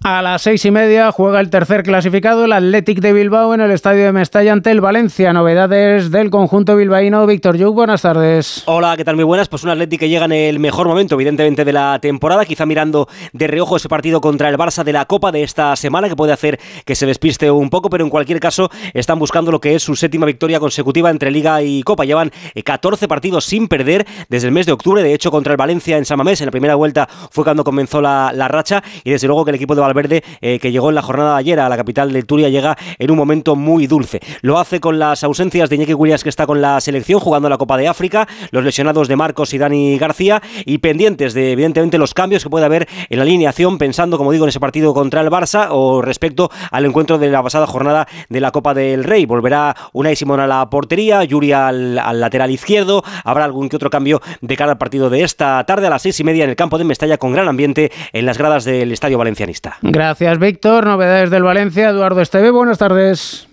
[0.05, 3.73] A las seis y media juega el tercer clasificado, el Athletic de Bilbao, en el
[3.73, 5.33] estadio de Mestalla ante el Valencia.
[5.33, 7.27] Novedades del conjunto bilbaíno.
[7.27, 8.63] Víctor Yuk, buenas tardes.
[8.67, 9.17] Hola, ¿qué tal?
[9.17, 9.49] Muy buenas.
[9.49, 12.45] Pues un Athletic que llega en el mejor momento, evidentemente, de la temporada.
[12.45, 16.09] Quizá mirando de reojo ese partido contra el Barça de la Copa de esta semana,
[16.09, 19.61] que puede hacer que se despiste un poco, pero en cualquier caso están buscando lo
[19.61, 22.05] que es su séptima victoria consecutiva entre Liga y Copa.
[22.05, 22.31] Llevan
[22.65, 25.03] 14 eh, partidos sin perder desde el mes de octubre.
[25.03, 28.01] De hecho, contra el Valencia en San Mamés, en la primera vuelta fue cuando comenzó
[28.01, 28.81] la, la racha.
[29.03, 31.39] Y desde luego que el equipo de Valverde, eh, que llegó en la jornada de
[31.41, 34.21] ayer a la capital de Turia, llega en un momento muy dulce.
[34.43, 37.59] Lo hace con las ausencias de Iñaki Williams, que está con la selección jugando la
[37.59, 42.15] Copa de África, los lesionados de Marcos y Dani García, y pendientes de, evidentemente, los
[42.15, 45.31] cambios que puede haber en la alineación, pensando, como digo, en ese partido contra el
[45.31, 49.27] Barça o respecto al encuentro de la pasada jornada de la Copa del Rey.
[49.27, 53.91] Volverá Unai Simón a la portería, Yuri al, al lateral izquierdo, habrá algún que otro
[53.91, 56.57] cambio de cara al partido de esta tarde a las seis y media en el
[56.57, 59.78] campo de Mestalla con gran ambiente en las gradas del Estadio Valencianista.
[59.83, 60.87] Gracias, Víctor.
[60.87, 61.91] Novedades del Valencia.
[61.91, 63.49] Eduardo Esteve, buenas tardes.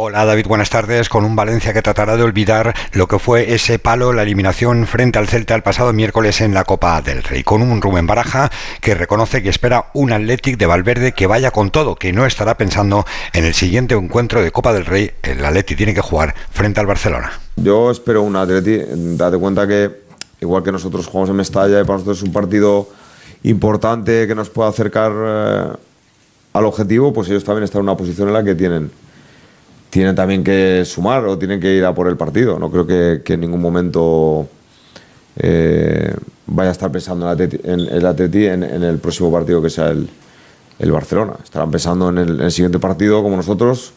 [0.00, 1.08] Hola David, buenas tardes.
[1.08, 5.18] Con un Valencia que tratará de olvidar lo que fue ese palo, la eliminación frente
[5.18, 7.42] al Celta el pasado miércoles en la Copa del Rey.
[7.42, 8.48] Con un Rubén Baraja
[8.80, 12.56] que reconoce que espera un Athletic de Valverde que vaya con todo, que no estará
[12.56, 15.10] pensando en el siguiente encuentro de Copa del Rey.
[15.22, 17.32] El Athletic tiene que jugar frente al Barcelona.
[17.56, 18.86] Yo espero un Athletic.
[19.16, 19.90] Date cuenta que,
[20.40, 22.88] igual que nosotros jugamos en Mestalla, y para nosotros es un partido
[23.44, 25.76] importante que nos pueda acercar eh,
[26.52, 28.90] al objetivo, pues ellos también están en una posición en la que tienen
[29.90, 32.58] tienen también que sumar o tienen que ir a por el partido.
[32.58, 34.48] No creo que, en ningún momento
[35.36, 36.14] eh,
[36.46, 40.08] vaya a estar pensando en el Atleti en, en, el próximo partido que sea el,
[40.78, 41.34] el Barcelona.
[41.42, 43.92] Estarán pensando en el, en el, siguiente partido como nosotros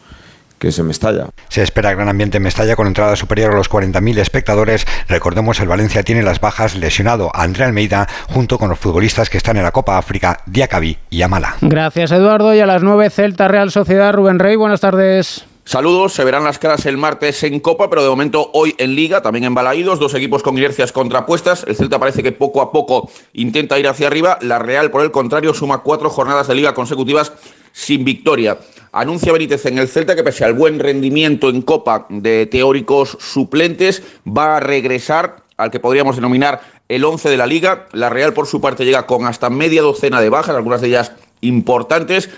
[0.62, 1.26] que es en Mestalla.
[1.50, 4.86] Se espera gran ambiente en Mestalla con entrada superior a los 40.000 espectadores.
[5.08, 9.40] Recordemos, el Valencia tiene las bajas lesionado a André Almeida junto con los futbolistas que
[9.40, 11.56] están en la Copa África, Diacabí y Amala.
[11.62, 12.54] Gracias, Eduardo.
[12.54, 14.56] Y a las 9, Celta Real Sociedad, Rubén Rey.
[14.56, 15.46] Buenas tardes.
[15.72, 19.22] Saludos, se verán las caras el martes en Copa, pero de momento hoy en Liga,
[19.22, 21.64] también en Balaídos, dos equipos con inercias contrapuestas.
[21.66, 24.38] El Celta parece que poco a poco intenta ir hacia arriba.
[24.42, 27.32] La Real, por el contrario, suma cuatro jornadas de Liga consecutivas
[27.72, 28.58] sin victoria.
[28.92, 34.04] Anuncia Benítez en el Celta que pese al buen rendimiento en Copa de teóricos suplentes,
[34.28, 37.88] va a regresar al que podríamos denominar el 11 de la Liga.
[37.94, 41.14] La Real, por su parte, llega con hasta media docena de bajas, algunas de ellas
[41.40, 42.30] importantes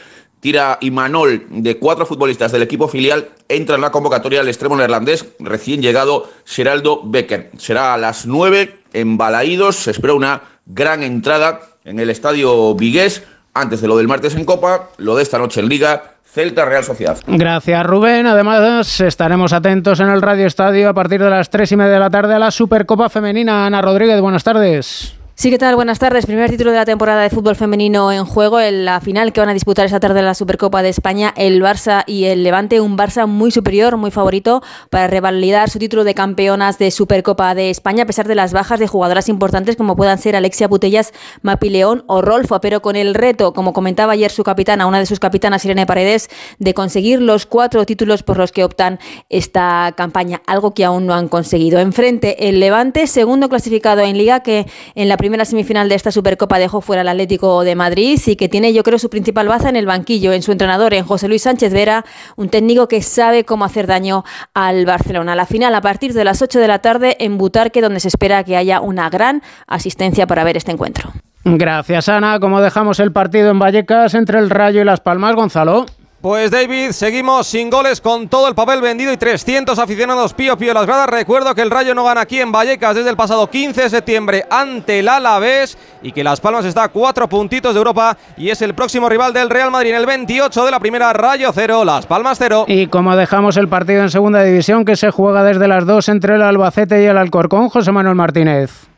[0.44, 5.26] tira Imanol de cuatro futbolistas del equipo filial, entra en la convocatoria el extremo neerlandés
[5.40, 7.52] recién llegado Geraldo Becker.
[7.58, 13.24] Será a las nueve en Balaídos, se espera una gran entrada en el estadio Vigués,
[13.54, 16.84] antes de lo del martes en Copa, lo de esta noche en Liga, Celta Real
[16.84, 17.18] Sociedad.
[17.26, 18.28] Gracias Rubén.
[18.28, 22.00] Además estaremos atentos en el Radio Estadio a partir de las tres y media de
[22.00, 23.66] la tarde a la Supercopa Femenina.
[23.66, 25.16] Ana Rodríguez, buenas tardes.
[25.36, 25.76] Sí, ¿qué tal?
[25.76, 26.28] Buenas tardes.
[26.28, 28.60] Primer título de la temporada de fútbol femenino en juego.
[28.60, 32.04] En la final que van a disputar esta tarde la Supercopa de España, el Barça
[32.06, 32.80] y el Levante.
[32.80, 37.72] Un Barça muy superior, muy favorito para revalidar su título de campeonas de Supercopa de
[37.72, 41.72] España, a pesar de las bajas de jugadoras importantes como puedan ser Alexia Putellas, Mapi
[41.72, 42.62] León o Rolfo.
[42.62, 46.30] Pero con el reto, como comentaba ayer su capitana, una de sus capitanas, Irene Paredes,
[46.60, 51.16] de conseguir los cuatro títulos por los que optan esta campaña, algo que aún no
[51.16, 51.80] han conseguido.
[51.80, 56.60] Enfrente, el Levante, segundo clasificado en Liga, que en la primera semifinal de esta Supercopa
[56.60, 59.78] dejó fuera al Atlético de Madrid y que tiene, yo creo, su principal baza en
[59.78, 62.04] el banquillo, en su entrenador, en José Luis Sánchez Vera,
[62.36, 65.34] un técnico que sabe cómo hacer daño al Barcelona.
[65.34, 68.44] La final a partir de las 8 de la tarde en Butarque, donde se espera
[68.44, 71.14] que haya una gran asistencia para ver este encuentro.
[71.46, 72.42] Gracias, Ana.
[72.42, 75.86] Como dejamos el partido en Vallecas entre el Rayo y Las Palmas, Gonzalo.
[76.24, 80.74] Pues David, seguimos sin goles con todo el papel vendido y 300 aficionados pío pío
[80.74, 81.10] las gradas.
[81.10, 84.46] Recuerdo que el Rayo no gana aquí en Vallecas desde el pasado 15 de septiembre
[84.50, 88.62] ante el Alavés y que Las Palmas está a cuatro puntitos de Europa y es
[88.62, 92.06] el próximo rival del Real Madrid en el 28 de la primera Rayo 0, Las
[92.06, 92.68] Palmas 0.
[92.70, 96.36] Y como dejamos el partido en segunda división que se juega desde las dos entre
[96.36, 98.93] el Albacete y el Alcorcón, José Manuel Martínez.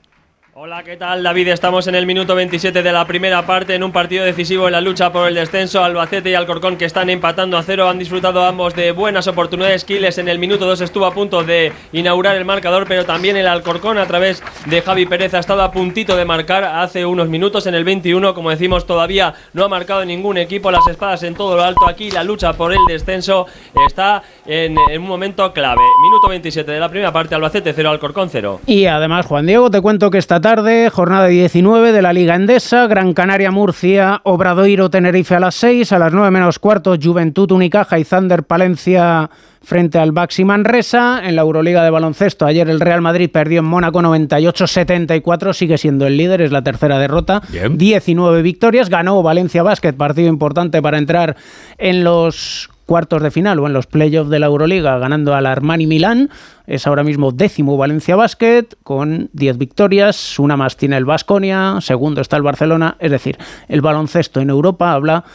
[0.65, 1.49] Hola, ¿qué tal David?
[1.49, 4.81] Estamos en el minuto 27 de la primera parte en un partido decisivo en la
[4.81, 5.83] lucha por el descenso.
[5.83, 9.85] Albacete y Alcorcón que están empatando a cero han disfrutado ambos de buenas oportunidades.
[9.85, 13.45] Quiles en el minuto 2 estuvo a punto de inaugurar el marcador, pero también el
[13.45, 17.67] Alcorcón a través de Javi Pérez ha estado a puntito de marcar hace unos minutos
[17.67, 18.33] en el 21.
[18.33, 20.71] Como decimos, todavía no ha marcado ningún equipo.
[20.71, 21.87] Las espadas en todo lo alto.
[21.87, 23.45] Aquí la lucha por el descenso
[23.87, 25.81] está en, en un momento clave.
[26.01, 28.61] Minuto 27 de la primera parte, Albacete 0, Alcorcón 0.
[28.65, 30.54] Y además, Juan Diego, te cuento que esta tarde,
[30.89, 35.99] jornada 19 de la Liga Endesa, Gran Canaria Murcia, Obradoiro Tenerife a las 6, a
[35.99, 39.29] las 9 menos cuarto Juventud Unicaja y Thunder Palencia
[39.61, 41.21] frente al Baxi Manresa.
[41.25, 46.07] En la Euroliga de baloncesto, ayer el Real Madrid perdió en Mónaco 98-74, sigue siendo
[46.07, 47.41] el líder, es la tercera derrota.
[47.71, 51.35] 19 victorias, ganó Valencia Basket, partido importante para entrar
[51.77, 55.87] en los cuartos de final o en los playoffs de la Euroliga ganando al Armani
[55.87, 56.29] Milán.
[56.67, 62.21] Es ahora mismo décimo Valencia Basket con 10 victorias, una más tiene el Vasconia, segundo
[62.21, 65.25] está el Barcelona, es decir, el baloncesto en Europa habla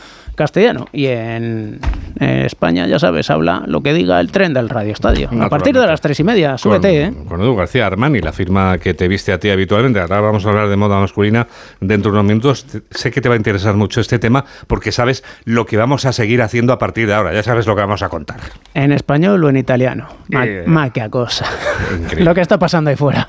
[0.40, 1.78] castellano y en,
[2.18, 5.28] en España, ya sabes, habla lo que diga el tren del Radio Estadio.
[5.38, 7.12] A partir de las tres y media, súbete, ¿eh?
[7.28, 10.00] Con Edu García Armani, la firma que te viste a ti habitualmente.
[10.00, 11.46] Ahora vamos a hablar de moda masculina
[11.80, 12.64] dentro de unos minutos.
[12.90, 16.12] Sé que te va a interesar mucho este tema porque sabes lo que vamos a
[16.14, 17.34] seguir haciendo a partir de ahora.
[17.34, 18.40] Ya sabes lo que vamos a contar.
[18.72, 20.08] En español o en italiano.
[20.30, 21.44] Ma, Eh, ma cosa.
[21.92, 22.24] increíble.
[22.24, 23.28] lo que está pasando ahí fuera.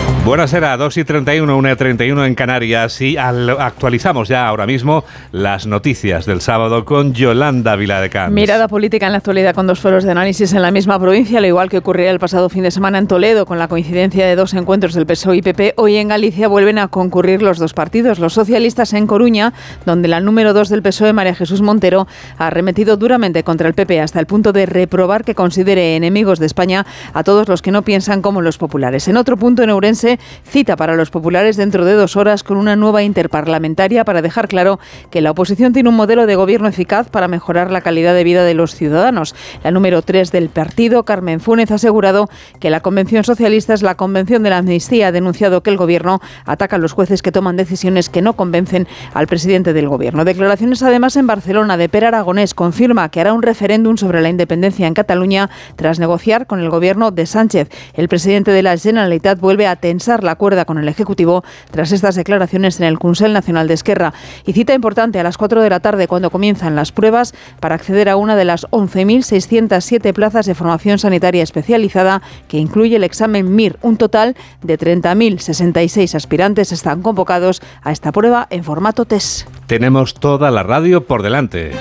[0.23, 4.67] Buenas era 2 y 31, 1 y 31 en Canarias y al- actualizamos ya ahora
[4.67, 8.31] mismo las noticias del sábado con Yolanda Viladecans.
[8.31, 11.45] Mirada política en la actualidad con dos foros de análisis en la misma provincia, al
[11.47, 14.53] igual que ocurría el pasado fin de semana en Toledo, con la coincidencia de dos
[14.53, 15.73] encuentros del PSOE y PP.
[15.77, 18.19] Hoy en Galicia vuelven a concurrir los dos partidos.
[18.19, 19.53] Los socialistas en Coruña,
[19.87, 22.07] donde la número dos del PSOE, María Jesús Montero,
[22.37, 26.45] ha arremetido duramente contra el PP hasta el punto de reprobar que considere enemigos de
[26.45, 29.07] España a todos los que no piensan como los populares.
[29.07, 30.10] En otro punto, en Ourense,
[30.43, 34.79] cita para los populares dentro de dos horas con una nueva interparlamentaria para dejar claro
[35.09, 38.43] que la oposición tiene un modelo de gobierno eficaz para mejorar la calidad de vida
[38.43, 39.35] de los ciudadanos.
[39.63, 43.95] La número tres del partido, Carmen Funes, ha asegurado que la Convención Socialista es la
[43.95, 45.07] Convención de la Amnistía.
[45.07, 48.87] Ha denunciado que el gobierno ataca a los jueces que toman decisiones que no convencen
[49.13, 50.25] al presidente del gobierno.
[50.25, 54.87] Declaraciones además en Barcelona de Per Aragonés confirma que hará un referéndum sobre la independencia
[54.87, 57.69] en Cataluña tras negociar con el gobierno de Sánchez.
[57.93, 62.15] El presidente de la Generalitat vuelve a tensar la cuerda con el Ejecutivo tras estas
[62.15, 64.13] declaraciones en el Consell Nacional de Esquerra.
[64.45, 68.09] Y cita importante a las 4 de la tarde cuando comienzan las pruebas para acceder
[68.09, 73.77] a una de las 11.607 plazas de formación sanitaria especializada que incluye el examen MIR.
[73.81, 79.47] Un total de 30.066 aspirantes están convocados a esta prueba en formato test.
[79.67, 81.71] Tenemos toda la radio por delante.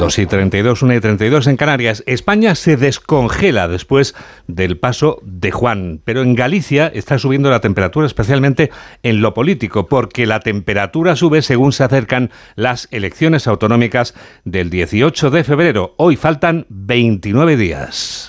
[0.00, 2.02] Dos y 32, 1 y 32 en Canarias.
[2.06, 4.14] España se descongela después
[4.46, 8.70] del paso de Juan, pero en Galicia está subiendo la temperatura, especialmente
[9.02, 14.14] en lo político, porque la temperatura sube según se acercan las elecciones autonómicas
[14.46, 15.92] del 18 de febrero.
[15.98, 18.26] Hoy faltan 29 días.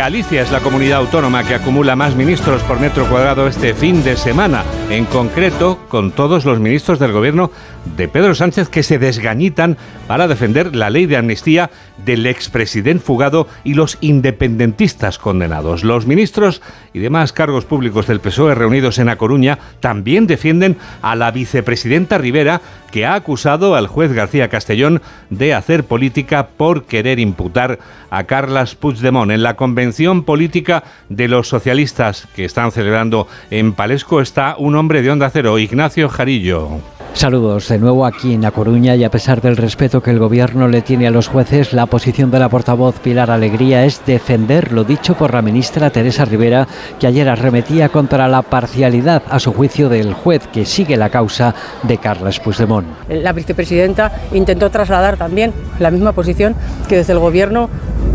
[0.00, 4.16] Galicia es la comunidad autónoma que acumula más ministros por metro cuadrado este fin de
[4.16, 7.52] semana, en concreto con todos los ministros del gobierno
[7.96, 11.70] de Pedro Sánchez que se desgañitan para defender la ley de amnistía
[12.04, 15.84] del expresidente fugado y los independentistas condenados.
[15.84, 16.60] Los ministros
[16.92, 22.18] y demás cargos públicos del PSOE reunidos en A Coruña también defienden a la vicepresidenta
[22.18, 27.78] Rivera que ha acusado al juez García Castellón de hacer política por querer imputar
[28.10, 29.30] a Carlas Puigdemont.
[29.30, 35.02] En la convención política de los socialistas que están celebrando en Palesco está uno nombre
[35.02, 36.78] de Onda Cero, Ignacio Jarillo.
[37.12, 40.68] Saludos de nuevo aquí en La Coruña y a pesar del respeto que el gobierno
[40.68, 44.84] le tiene a los jueces, la posición de la portavoz Pilar Alegría es defender lo
[44.84, 46.66] dicho por la ministra Teresa Rivera,
[46.98, 51.54] que ayer arremetía contra la parcialidad a su juicio del juez que sigue la causa
[51.82, 52.86] de Carles Puigdemont.
[53.10, 56.54] La vicepresidenta intentó trasladar también la misma posición
[56.88, 57.68] que desde el gobierno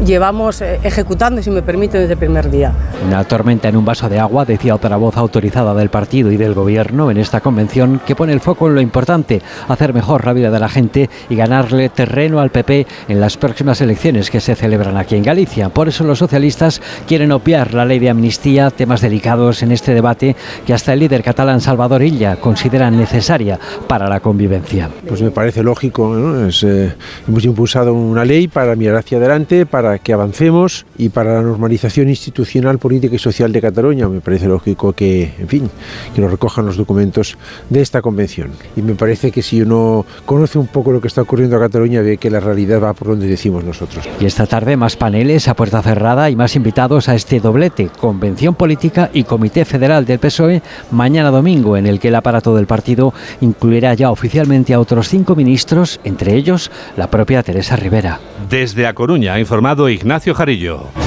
[0.04, 2.73] llevamos eh, ejecutando, si me permite, desde el primer día.
[3.06, 6.54] Una tormenta en un vaso de agua, decía otra voz autorizada del partido y del
[6.56, 10.49] gobierno en esta convención, que pone el foco en lo importante, hacer mejor la vida
[10.49, 14.97] de la gente y ganarle terreno al PP en las próximas elecciones que se celebran
[14.97, 15.69] aquí en Galicia.
[15.69, 20.35] Por eso los socialistas quieren obviar la ley de amnistía, temas delicados en este debate
[20.65, 24.89] que hasta el líder catalán Salvador Illa considera necesaria para la convivencia.
[25.08, 26.93] Pues me parece lógico, eh,
[27.27, 32.10] hemos impulsado una ley para mirar hacia adelante, para que avancemos y para la normalización
[32.10, 34.08] institucional, política y social de Cataluña.
[34.08, 35.69] Me parece lógico que, en fin,
[36.13, 37.37] que lo recojan los documentos
[37.71, 38.52] de esta convención.
[38.75, 42.02] Y me parece que si uno conoce un poco lo que está ocurriendo a Cataluña,
[42.02, 44.08] ve que la realidad va por donde decimos nosotros.
[44.19, 48.54] Y esta tarde más paneles a puerta cerrada y más invitados a este doblete, Convención
[48.54, 53.12] Política y Comité Federal del PSOE, mañana domingo, en el que el aparato del partido
[53.41, 58.19] incluirá ya oficialmente a otros cinco ministros, entre ellos la propia Teresa Rivera.
[58.48, 61.04] Desde A Coruña ha informado Ignacio Jarillo.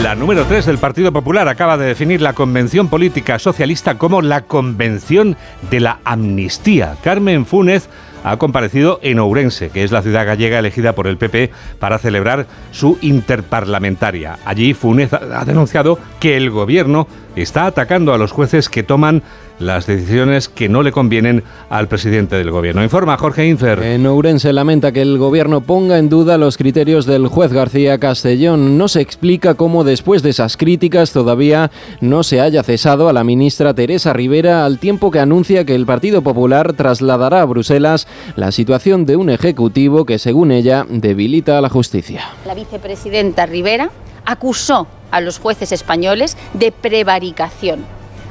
[0.00, 4.40] La número 3 del Partido Popular acaba de definir la convención política socialista como la
[4.40, 5.36] convención
[5.70, 6.96] de la amnistía.
[7.04, 7.90] Carmen Funes
[8.24, 12.46] ha comparecido en Ourense, que es la ciudad gallega elegida por el PP para celebrar
[12.70, 14.38] su interparlamentaria.
[14.46, 19.22] Allí Funes ha denunciado que el gobierno está atacando a los jueces que toman
[19.58, 22.82] las decisiones que no le convienen al presidente del gobierno.
[22.82, 23.82] Informa Jorge Infer.
[23.82, 28.76] En Ourense lamenta que el gobierno ponga en duda los criterios del juez García Castellón.
[28.76, 31.70] No se explica cómo después de esas críticas todavía
[32.00, 35.86] no se haya cesado a la ministra Teresa Rivera al tiempo que anuncia que el
[35.86, 41.60] Partido Popular trasladará a Bruselas la situación de un ejecutivo que según ella debilita a
[41.60, 42.24] la justicia.
[42.46, 43.90] La vicepresidenta Rivera
[44.24, 47.84] acusó a los jueces españoles de prevaricación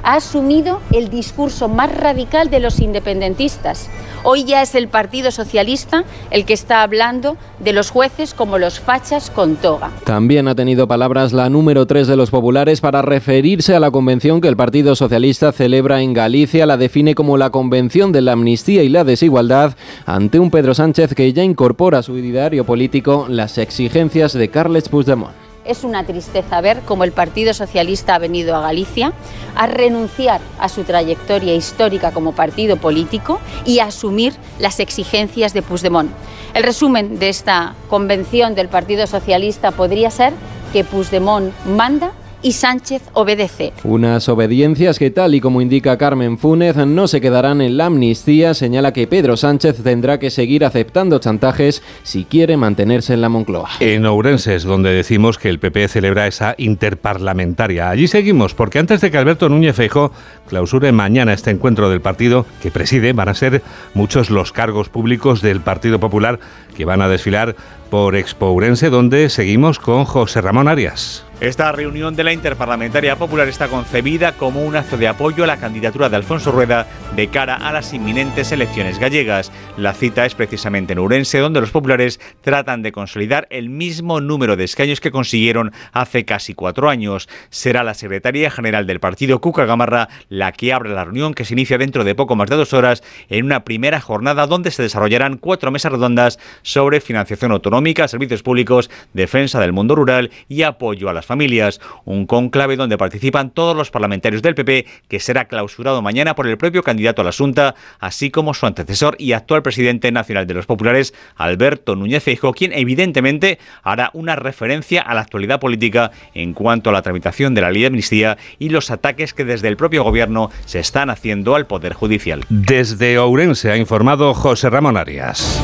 [0.04, 3.90] ha asumido el discurso más radical de los independentistas.
[4.24, 8.80] Hoy ya es el Partido Socialista el que está hablando de los jueces como los
[8.80, 9.92] fachas con toga.
[10.04, 14.42] También ha tenido palabras la número 3 de los populares para referirse a la convención
[14.42, 16.66] que el Partido Socialista celebra en Galicia.
[16.66, 19.76] La define como la convención de la amnistía y la desigualdad
[20.06, 24.90] ante un Pedro Sánchez que ya incorpora a su ideario político las exigencias de Carles
[24.90, 25.41] Puigdemont.
[25.64, 29.14] Es una tristeza ver cómo el Partido Socialista ha venido a Galicia
[29.56, 35.62] a renunciar a su trayectoria histórica como partido político y a asumir las exigencias de
[35.62, 36.12] Puigdemont.
[36.56, 40.34] El resumen de esta convención del Partido Socialista podría ser
[40.74, 43.74] que Puigdemont manda y Sánchez obedece.
[43.84, 48.54] Unas obediencias que, tal y como indica Carmen Fúnez, no se quedarán en la amnistía.
[48.54, 53.70] Señala que Pedro Sánchez tendrá que seguir aceptando chantajes si quiere mantenerse en la Moncloa.
[53.80, 57.90] En Ourense es donde decimos que el PP celebra esa interparlamentaria.
[57.90, 60.12] Allí seguimos, porque antes de que Alberto Núñez Feijóo
[60.52, 63.62] clausure mañana este encuentro del partido que preside, van a ser
[63.94, 66.42] muchos los cargos públicos del Partido Popular
[66.76, 67.56] que van a desfilar
[67.90, 71.26] por Expo Ourense, donde seguimos con José Ramón Arias.
[71.42, 75.58] Esta reunión de la Interparlamentaria Popular está concebida como un acto de apoyo a la
[75.58, 76.86] candidatura de Alfonso Rueda
[77.16, 79.52] de cara a las inminentes elecciones gallegas.
[79.76, 84.56] La cita es precisamente en Urense, donde los populares tratan de consolidar el mismo número
[84.56, 87.28] de escaños que consiguieron hace casi cuatro años.
[87.50, 91.54] Será la secretaria general del partido, Cuca Gamarra, la que abre la reunión que se
[91.54, 95.38] inicia dentro de poco más de dos horas en una primera jornada donde se desarrollarán
[95.38, 101.14] cuatro mesas redondas sobre financiación autonómica, servicios públicos, defensa del mundo rural y apoyo a
[101.14, 101.80] las familias.
[102.06, 106.58] Un conclave donde participan todos los parlamentarios del PP que será clausurado mañana por el
[106.58, 110.66] propio candidato a la Asunta, así como su antecesor y actual presidente nacional de los
[110.66, 116.90] populares, Alberto Núñez Feijóo, quien evidentemente hará una referencia a la actualidad política en cuanto
[116.90, 120.04] a la tramitación de la ley de amnistía y los ataques que desde el propio
[120.04, 120.21] gobierno
[120.66, 122.46] se están haciendo al Poder Judicial.
[122.50, 125.62] Desde Ourense ha informado José Ramón Arias.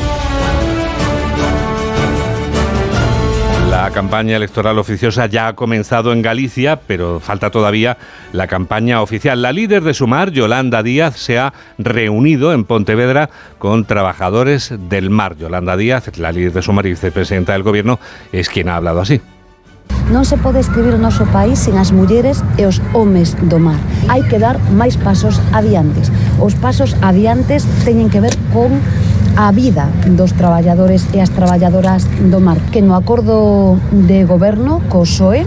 [3.70, 7.96] La campaña electoral oficiosa ya ha comenzado en Galicia, pero falta todavía
[8.32, 9.40] la campaña oficial.
[9.40, 15.36] La líder de Sumar, Yolanda Díaz, se ha reunido en Pontevedra con trabajadores del mar.
[15.36, 18.00] Yolanda Díaz, la líder de Sumar y vicepresidenta del Gobierno,
[18.32, 19.20] es quien ha hablado así.
[20.08, 23.76] Non se pode escribir o noso país sen as mulleres e os homes do mar.
[24.08, 26.08] Hai que dar máis pasos adiantes.
[26.40, 28.72] Os pasos adiantes teñen que ver con
[29.36, 35.04] a vida dos traballadores e as traballadoras do mar, que no acordo de goberno co
[35.04, 35.44] SOE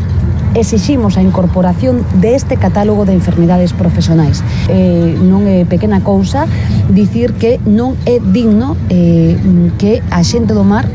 [0.54, 4.46] exiximos a incorporación deste catálogo de enfermidades profesionais.
[4.70, 6.46] Eh, non é pequena cousa
[6.94, 9.42] dicir que non é digno eh,
[9.82, 10.86] que a xente do mar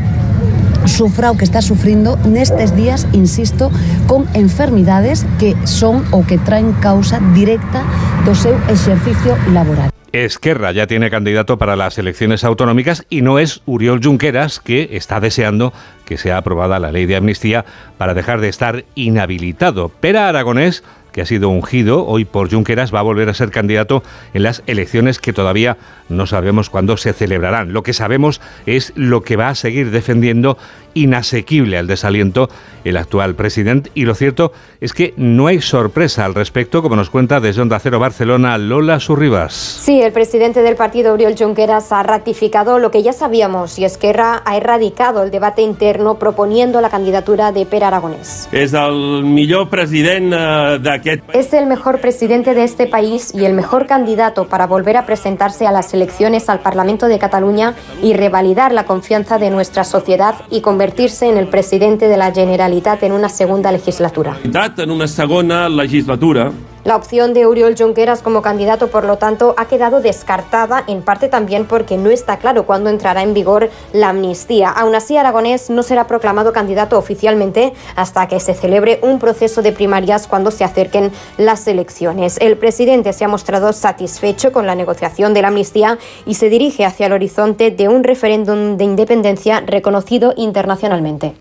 [0.86, 3.70] sufra o que está sufrindo nestes días, insisto,
[4.06, 7.84] con enfermidades que son o que traen causa directa
[8.24, 9.90] do seu exercicio laboral.
[10.12, 15.20] Esquerra ya tiene candidato para las elecciones autonómicas y no es Uriol Junqueras, que está
[15.20, 15.74] deseando
[16.06, 17.66] que sea aprobada la ley de amnistía
[17.98, 19.90] para dejar de estar inhabilitado.
[19.90, 20.84] Pera Aragonés
[21.16, 24.02] que ha sido ungido hoy por Junqueras, va a volver a ser candidato
[24.34, 25.78] en las elecciones que todavía
[26.10, 27.72] no sabemos cuándo se celebrarán.
[27.72, 30.58] Lo que sabemos es lo que va a seguir defendiendo
[30.96, 32.48] inasequible al desaliento
[32.84, 37.10] el actual presidente y lo cierto es que no hay sorpresa al respecto, como nos
[37.10, 39.52] cuenta desde Onda Cero Barcelona Lola Surribas.
[39.52, 44.42] Sí, el presidente del partido Oriol Junqueras ha ratificado lo que ya sabíamos y Esquerra
[44.44, 48.48] ha erradicado el debate interno proponiendo la candidatura de Per Aragonés.
[48.52, 53.52] Es el millor president eh, d'aquest Es el mejor presidente de este país y el
[53.52, 58.72] mejor candidato para volver a presentarse a las elecciones al Parlamento de Cataluña y revalidar
[58.72, 60.85] la confianza de nuestra sociedad y convertirse
[61.28, 64.38] en el presidente de la Generalitat en una segunda legislatura.
[64.78, 66.52] en una segona legislatura.
[66.86, 71.28] La opción de Uriol Junqueras como candidato, por lo tanto, ha quedado descartada, en parte
[71.28, 74.70] también porque no está claro cuándo entrará en vigor la amnistía.
[74.70, 79.72] Aún así, Aragonés no será proclamado candidato oficialmente hasta que se celebre un proceso de
[79.72, 82.38] primarias cuando se acerquen las elecciones.
[82.40, 86.84] El presidente se ha mostrado satisfecho con la negociación de la amnistía y se dirige
[86.84, 91.34] hacia el horizonte de un referéndum de independencia reconocido internacionalmente.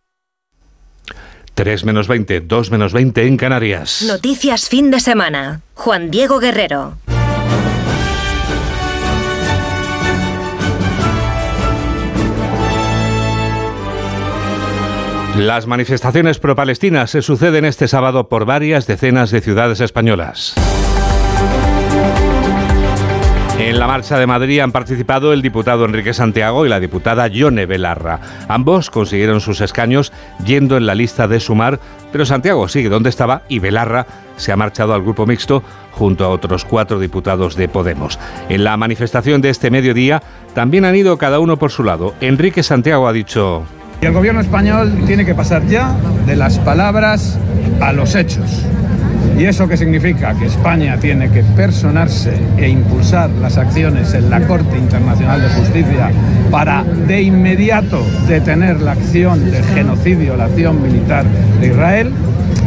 [1.55, 4.03] 3 menos 20, 2 menos 20 en Canarias.
[4.05, 5.61] Noticias fin de semana.
[5.73, 6.97] Juan Diego Guerrero.
[15.37, 20.55] Las manifestaciones pro-palestinas se suceden este sábado por varias decenas de ciudades españolas.
[23.57, 27.65] En la marcha de Madrid han participado el diputado Enrique Santiago y la diputada Yone
[27.65, 28.19] Belarra.
[28.49, 30.11] Ambos consiguieron sus escaños
[30.45, 31.79] yendo en la lista de sumar,
[32.11, 36.29] pero Santiago sigue donde estaba y Belarra se ha marchado al grupo mixto junto a
[36.29, 38.19] otros cuatro diputados de Podemos.
[38.49, 40.21] En la manifestación de este mediodía
[40.53, 42.13] también han ido cada uno por su lado.
[42.19, 43.63] Enrique Santiago ha dicho...
[44.01, 45.95] Y el gobierno español tiene que pasar ya
[46.25, 47.39] de las palabras
[47.79, 48.65] a los hechos.
[49.38, 50.33] ¿Y eso qué significa?
[50.33, 56.09] Que España tiene que personarse e impulsar las acciones en la Corte Internacional de Justicia
[56.49, 61.25] para de inmediato detener la acción de genocidio, la acción militar
[61.59, 62.11] de Israel.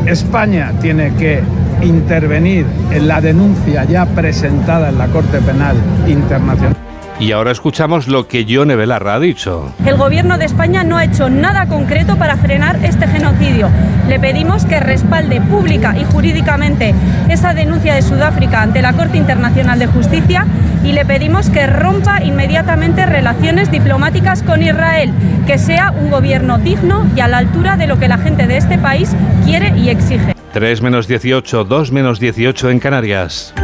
[0.06, 1.40] España tiene que
[1.82, 6.87] intervenir en la denuncia ya presentada en la Corte Penal Internacional.
[7.20, 9.72] Y ahora escuchamos lo que Yone Belarra ha dicho.
[9.84, 13.70] El gobierno de España no ha hecho nada concreto para frenar este genocidio.
[14.08, 16.94] Le pedimos que respalde pública y jurídicamente
[17.28, 20.46] esa denuncia de Sudáfrica ante la Corte Internacional de Justicia
[20.84, 25.12] y le pedimos que rompa inmediatamente relaciones diplomáticas con Israel,
[25.44, 28.58] que sea un gobierno digno y a la altura de lo que la gente de
[28.58, 29.10] este país
[29.44, 30.36] quiere y exige.
[30.52, 33.54] 3 menos 18, 2 menos 18 en Canarias.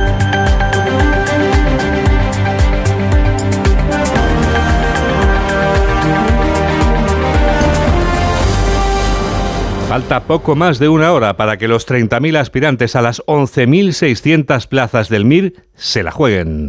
[9.94, 15.08] Falta poco más de una hora para que los 30.000 aspirantes a las 11.600 plazas
[15.08, 16.66] del MIR se la jueguen.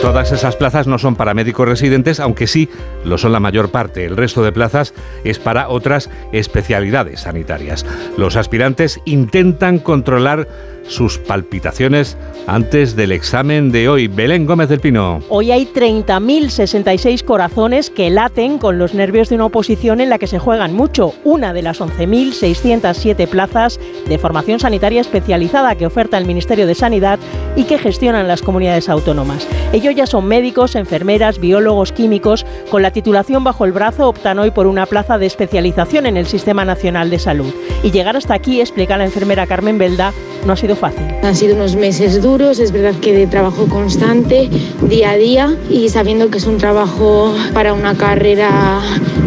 [0.00, 2.68] Todas esas plazas no son para médicos residentes, aunque sí
[3.04, 4.04] lo son la mayor parte.
[4.04, 4.94] El resto de plazas
[5.24, 7.84] es para otras especialidades sanitarias.
[8.16, 10.46] Los aspirantes intentan controlar
[10.88, 12.16] sus palpitaciones
[12.46, 14.08] antes del examen de hoy.
[14.08, 15.20] Belén Gómez del Pino.
[15.28, 20.26] Hoy hay 30.066 corazones que laten con los nervios de una oposición en la que
[20.26, 21.14] se juegan mucho.
[21.24, 27.18] Una de las 11.607 plazas de formación sanitaria especializada que oferta el Ministerio de Sanidad
[27.56, 29.46] y que gestionan las comunidades autónomas.
[29.72, 32.44] Ellos ya son médicos, enfermeras, biólogos, químicos.
[32.70, 36.26] Con la titulación bajo el brazo optan hoy por una plaza de especialización en el
[36.26, 37.52] Sistema Nacional de Salud.
[37.82, 40.12] Y llegar hasta aquí, explica la enfermera Carmen Belda,
[40.46, 40.73] no ha sido
[41.22, 44.50] Han sido unos meses duros, es verdad que de trabajo constante,
[44.88, 48.80] día a día, y sabiendo que es un trabajo para una carrera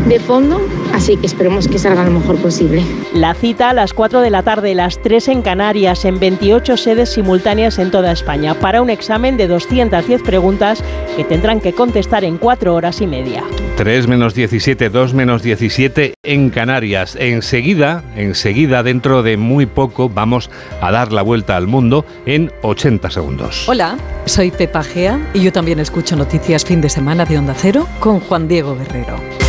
[0.07, 0.59] de fondo,
[0.93, 2.83] así que esperemos que salga lo mejor posible.
[3.13, 7.09] La cita a las 4 de la tarde, las 3 en Canarias, en 28 sedes
[7.09, 10.83] simultáneas en toda España, para un examen de 210 preguntas
[11.15, 13.43] que tendrán que contestar en 4 horas y media.
[13.77, 17.15] 3 menos 17, 2 menos 17 en Canarias.
[17.19, 20.49] Enseguida, enseguida, dentro de muy poco, vamos
[20.81, 23.69] a dar la vuelta al mundo en 80 segundos.
[23.69, 27.87] Hola, soy Pepa Gea y yo también escucho noticias fin de semana de Onda Cero
[27.99, 29.46] con Juan Diego Guerrero.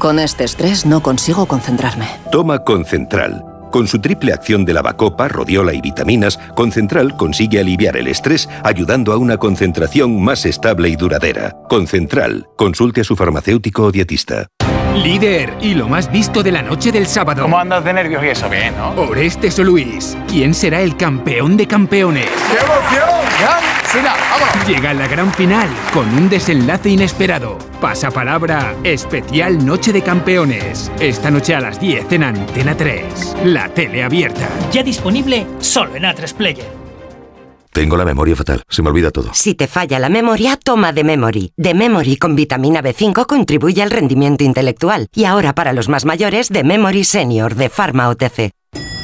[0.00, 2.06] Con este estrés no consigo concentrarme.
[2.32, 3.44] Toma Concentral.
[3.70, 9.12] Con su triple acción de lavacopa, rodiola y vitaminas, Concentral consigue aliviar el estrés ayudando
[9.12, 11.54] a una concentración más estable y duradera.
[11.68, 12.48] Concentral.
[12.56, 14.46] Consulte a su farmacéutico o dietista.
[14.94, 17.42] Líder y lo más visto de la noche del sábado.
[17.42, 18.48] ¿Cómo andas de nervios y eso?
[18.48, 19.02] Bien, ¿no?
[19.02, 20.16] Orestes o Luis.
[20.26, 22.24] ¿Quién será el campeón de campeones?
[22.24, 23.79] ¡Qué emoción!
[24.68, 27.58] Llega la gran final con un desenlace inesperado.
[27.80, 30.92] Pasapalabra especial Noche de Campeones.
[31.00, 33.36] Esta noche a las 10 en Antena 3.
[33.46, 34.48] La tele abierta.
[34.70, 36.68] Ya disponible solo en A3 Player.
[37.72, 39.30] Tengo la memoria fatal, se me olvida todo.
[39.32, 41.52] Si te falla la memoria, toma de Memory.
[41.56, 45.08] De Memory con vitamina B5 contribuye al rendimiento intelectual.
[45.14, 48.52] Y ahora para los más mayores, de Memory Senior de Pharma OTC.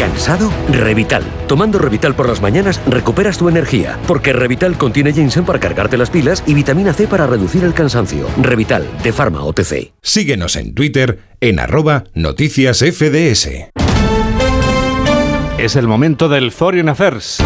[0.00, 0.50] ¿Cansado?
[0.72, 1.22] Revital.
[1.46, 6.08] Tomando Revital por las mañanas recuperas tu energía, porque Revital contiene ginseng para cargarte las
[6.08, 8.26] pilas y vitamina C para reducir el cansancio.
[8.40, 9.92] Revital, de Pharma OTC.
[10.00, 13.68] Síguenos en Twitter en arroba noticias FDS.
[15.58, 17.36] Es el momento del Foreign Affairs.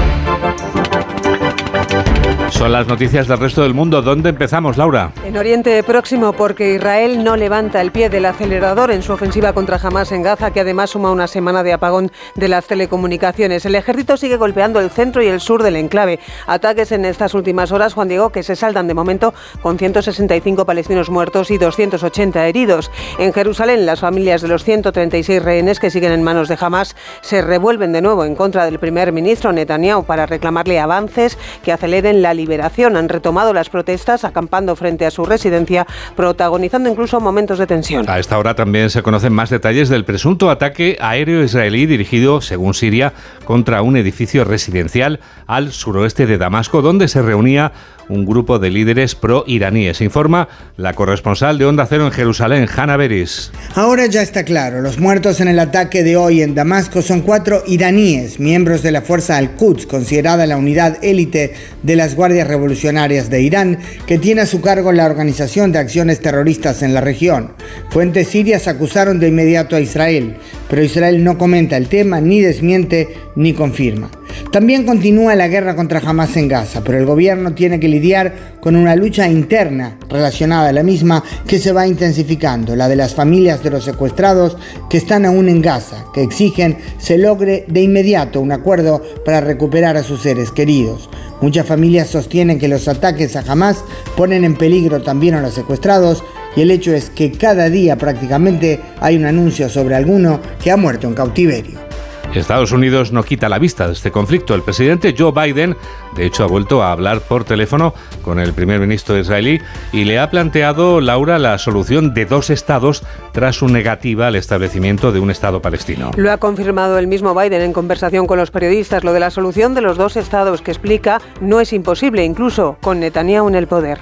[2.50, 4.02] Son las noticias del resto del mundo.
[4.02, 5.12] ¿Dónde empezamos, Laura?
[5.24, 9.80] En Oriente Próximo, porque Israel no levanta el pie del acelerador en su ofensiva contra
[9.82, 13.64] Hamas en Gaza, que además suma una semana de apagón de las telecomunicaciones.
[13.64, 16.20] El ejército sigue golpeando el centro y el sur del enclave.
[16.46, 21.10] Ataques en estas últimas horas, Juan Diego, que se saldan de momento con 165 palestinos
[21.10, 22.90] muertos y 280 heridos.
[23.18, 27.42] En Jerusalén, las familias de los 136 rehenes que siguen en manos de Hamas se
[27.42, 32.33] revuelven de nuevo en contra del primer ministro Netanyahu para reclamarle avances que aceleren la
[32.34, 32.96] liberación.
[32.96, 38.08] Han retomado las protestas acampando frente a su residencia, protagonizando incluso momentos de tensión.
[38.08, 42.74] A esta hora también se conocen más detalles del presunto ataque aéreo israelí dirigido, según
[42.74, 43.12] Siria,
[43.44, 47.72] contra un edificio residencial al suroeste de Damasco, donde se reunía
[48.08, 50.00] un grupo de líderes pro-iraníes.
[50.00, 53.52] Informa la corresponsal de Onda Cero en Jerusalén, Hanna Beris.
[53.74, 57.62] Ahora ya está claro, los muertos en el ataque de hoy en Damasco son cuatro
[57.66, 63.42] iraníes, miembros de la fuerza Al-Quds, considerada la unidad élite de las Guardias Revolucionarias de
[63.42, 67.52] Irán, que tiene a su cargo la organización de acciones terroristas en la región.
[67.90, 70.36] Fuentes sirias acusaron de inmediato a Israel,
[70.68, 74.10] pero Israel no comenta el tema, ni desmiente, ni confirma.
[74.50, 78.76] También continúa la guerra contra Hamas en Gaza, pero el gobierno tiene que lidiar con
[78.76, 83.62] una lucha interna relacionada a la misma que se va intensificando, la de las familias
[83.62, 84.56] de los secuestrados
[84.88, 89.96] que están aún en Gaza, que exigen se logre de inmediato un acuerdo para recuperar
[89.96, 91.08] a sus seres queridos.
[91.40, 93.84] Muchas familias sostienen que los ataques a Hamas
[94.16, 96.22] ponen en peligro también a los secuestrados
[96.56, 100.76] y el hecho es que cada día prácticamente hay un anuncio sobre alguno que ha
[100.76, 101.83] muerto en cautiverio.
[102.32, 104.54] Estados Unidos no quita la vista de este conflicto.
[104.54, 105.76] El presidente Joe Biden,
[106.16, 109.60] de hecho, ha vuelto a hablar por teléfono con el primer ministro israelí
[109.92, 113.02] y le ha planteado, Laura, la solución de dos estados
[113.32, 116.12] tras su negativa al establecimiento de un Estado palestino.
[116.16, 119.04] Lo ha confirmado el mismo Biden en conversación con los periodistas.
[119.04, 123.00] Lo de la solución de los dos estados que explica no es imposible, incluso con
[123.00, 123.98] Netanyahu en el poder.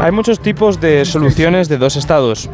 [0.00, 2.48] Hay muchos tipos de soluciones de dos estados.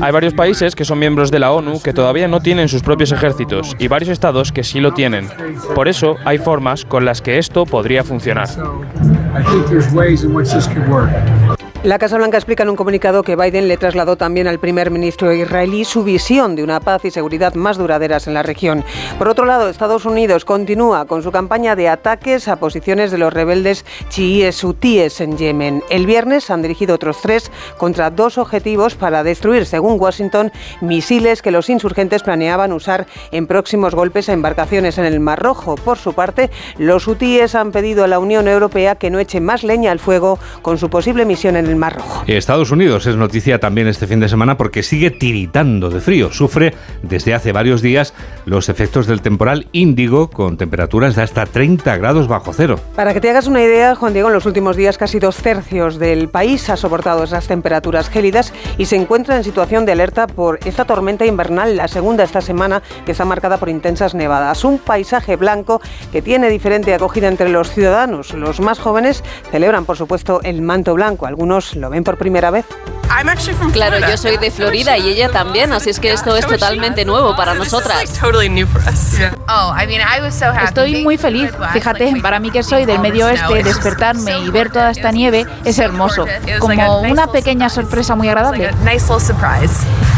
[0.00, 3.12] Hay varios países que son miembros de la ONU que todavía no tienen sus propios
[3.12, 5.25] ejércitos y varios estados que sí lo tienen.
[5.74, 8.48] Por eso hay formas con las que esto podría funcionar.
[11.86, 15.32] La Casa Blanca explica en un comunicado que Biden le trasladó también al primer ministro
[15.32, 18.84] israelí su visión de una paz y seguridad más duraderas en la región.
[19.18, 23.32] Por otro lado, Estados Unidos continúa con su campaña de ataques a posiciones de los
[23.32, 25.84] rebeldes chiíes hutíes en Yemen.
[25.88, 31.52] El viernes han dirigido otros tres contra dos objetivos para destruir, según Washington, misiles que
[31.52, 35.76] los insurgentes planeaban usar en próximos golpes a embarcaciones en el Mar Rojo.
[35.76, 39.62] Por su parte, los hutíes han pedido a la Unión Europea que no eche más
[39.62, 42.24] leña al fuego con su posible misión en el Mar Rojo.
[42.26, 46.32] Estados Unidos es noticia también este fin de semana porque sigue tiritando de frío.
[46.32, 48.14] Sufre desde hace varios días
[48.44, 52.78] los efectos del temporal índigo con temperaturas de hasta 30 grados bajo cero.
[52.94, 55.98] Para que te hagas una idea, Juan Diego, en los últimos días casi dos tercios
[55.98, 60.58] del país ha soportado esas temperaturas gélidas y se encuentra en situación de alerta por
[60.64, 64.64] esta tormenta invernal, la segunda esta semana, que está marcada por intensas nevadas.
[64.64, 65.80] Un paisaje blanco
[66.12, 68.32] que tiene diferente acogida entre los ciudadanos.
[68.34, 71.26] Los más jóvenes celebran, por supuesto, el manto blanco.
[71.26, 72.64] Algunos lo ven por primera vez.
[73.72, 77.36] Claro, yo soy de Florida y ella también, así es que esto es totalmente nuevo
[77.36, 78.02] para nosotras.
[79.48, 79.72] Oh,
[80.64, 81.50] Estoy muy feliz.
[81.72, 85.78] Fíjate, para mí que soy del medio oeste, despertarme y ver toda esta nieve es
[85.78, 86.26] hermoso.
[86.58, 88.70] Como una pequeña sorpresa muy agradable.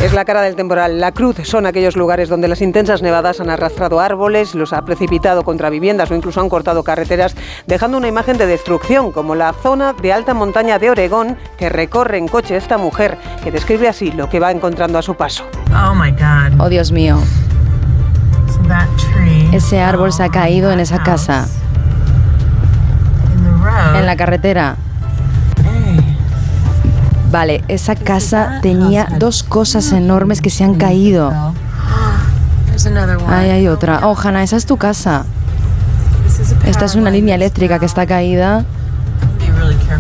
[0.03, 0.99] Es la cara del temporal.
[1.01, 5.42] La Cruz son aquellos lugares donde las intensas nevadas han arrastrado árboles, los ha precipitado
[5.42, 7.34] contra viviendas o incluso han cortado carreteras,
[7.66, 12.18] dejando una imagen de destrucción, como la zona de alta montaña de Oregón que recorre
[12.18, 15.44] en coche esta mujer, que describe así lo que va encontrando a su paso.
[16.58, 17.18] Oh, Dios mío.
[19.52, 21.46] Ese árbol se ha caído en esa casa.
[23.94, 24.76] En la carretera.
[27.30, 31.32] Vale, esa casa tenía dos cosas enormes que se han caído.
[33.28, 34.06] Ahí hay otra.
[34.06, 35.24] Oh, Hannah, esa es tu casa.
[36.64, 38.64] Esta es una línea eléctrica que está caída.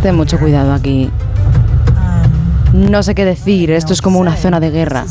[0.02, 1.10] Ten mucho cuidado aquí.
[2.72, 5.04] No sé qué decir, esto es como una zona de guerra.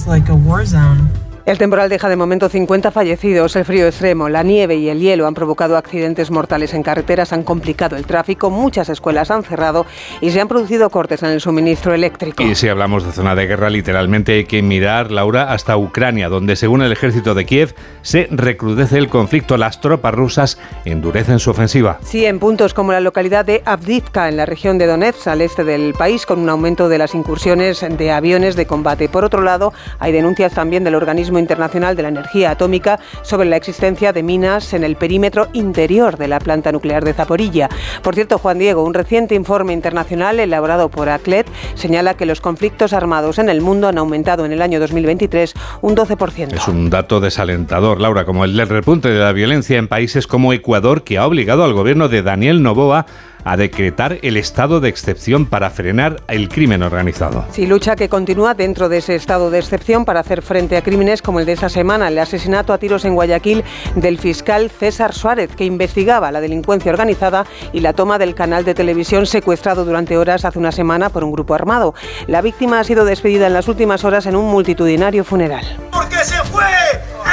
[1.48, 3.56] El temporal deja de momento 50 fallecidos.
[3.56, 7.43] El frío extremo, la nieve y el hielo han provocado accidentes mortales en carreteras, han
[7.43, 9.86] complicado el tráfico, muchas escuelas han cerrado
[10.20, 12.43] y se han producido cortes en el suministro eléctrico.
[12.43, 16.58] Y si hablamos de zona de guerra, literalmente hay que mirar, Laura, hasta Ucrania, donde
[16.58, 19.56] según el ejército de Kiev se recrudece el conflicto.
[19.56, 21.98] Las tropas rusas endurecen su ofensiva.
[22.04, 25.64] Sí, en puntos como la localidad de Avdivka, en la región de Donetsk, al este
[25.64, 29.08] del país, con un aumento de las incursiones de aviones de combate.
[29.08, 33.58] Por otro lado, hay denuncias también del organismo Internacional de la Energía Atómica sobre la
[33.58, 37.70] existencia de minas en el perímetro interior de la planta nuclear de Zaporilla.
[38.02, 42.94] Por cierto, Juan Diego, un reciente informe internacional elaborado por ACLED señala que los conflictos
[42.94, 46.54] armados en el mundo han aumentado en el año 2023 un 12%.
[46.54, 51.04] Es un dato desalentador, Laura, como el repunte de la violencia en países como Ecuador,
[51.04, 53.06] que ha obligado al gobierno de Daniel Novoa
[53.48, 57.45] a decretar el estado de excepción para frenar el crimen organizado.
[57.52, 61.22] Sí, lucha que continúa dentro de ese estado de excepción para hacer frente a crímenes
[61.22, 63.64] como el de esta semana, el asesinato a tiros en Guayaquil
[63.95, 68.74] del fiscal César Suárez, que investigaba la delincuencia organizada y la toma del canal de
[68.74, 71.95] televisión secuestrado durante horas hace una semana por un grupo armado.
[72.28, 75.66] La víctima ha sido despedida en las últimas horas en un multitudinario funeral.
[75.91, 76.66] Porque se fue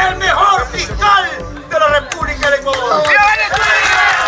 [0.09, 1.25] el mejor fiscal
[1.69, 3.03] de la República de Ecuador.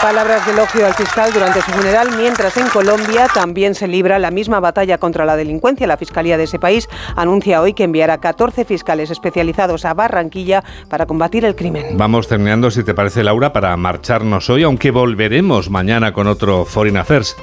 [0.06, 4.30] Palabras de elogio al fiscal durante su funeral, mientras en Colombia también se libra la
[4.30, 5.84] misma batalla contra la delincuencia.
[5.88, 11.06] La Fiscalía de ese país anuncia hoy que enviará 14 fiscales especializados a Barranquilla para
[11.06, 11.98] combatir el crimen.
[11.98, 16.98] Vamos terminando, si te parece, Laura, para marcharnos hoy, aunque volveremos mañana con otro Foreign
[16.98, 17.36] Affairs.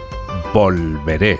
[0.53, 1.39] Volveré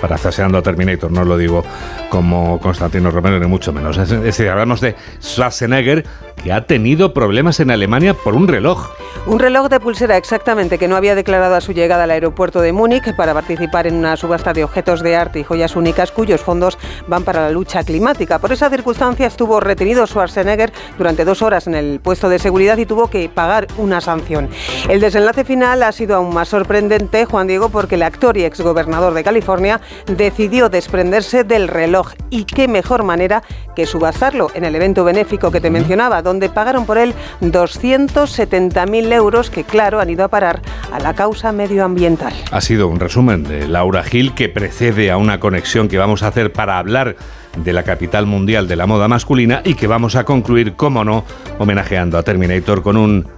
[0.00, 1.62] parafraseando a Terminator, no lo digo
[2.08, 3.98] como Constantino Romero ni mucho menos.
[3.98, 6.04] Es decir, hablamos de Schwarzenegger
[6.42, 8.90] que ha tenido problemas en Alemania por un reloj.
[9.24, 12.72] Un reloj de pulsera exactamente que no había declarado a su llegada al aeropuerto de
[12.72, 16.76] Múnich para participar en una subasta de objetos de arte y joyas únicas cuyos fondos
[17.06, 18.40] van para la lucha climática.
[18.40, 22.86] Por esa circunstancia estuvo retenido Schwarzenegger durante dos horas en el puesto de seguridad y
[22.86, 24.48] tuvo que pagar una sanción.
[24.88, 29.14] El desenlace final ha sido aún más sorprendente, Juan Diego, porque el actor y exgobernador
[29.14, 33.44] de California decidió desprenderse del reloj y qué mejor manera
[33.76, 37.12] que subastarlo en el evento benéfico que te mencionaba, donde pagaron por él
[37.42, 42.32] 270.000 euros que, claro, han ido a parar a la causa medioambiental.
[42.50, 46.28] Ha sido un resumen de Laura Gil que precede a una conexión que vamos a
[46.28, 47.16] hacer para hablar
[47.54, 51.26] de la capital mundial de la moda masculina y que vamos a concluir, como no,
[51.58, 53.28] homenajeando a Terminator con un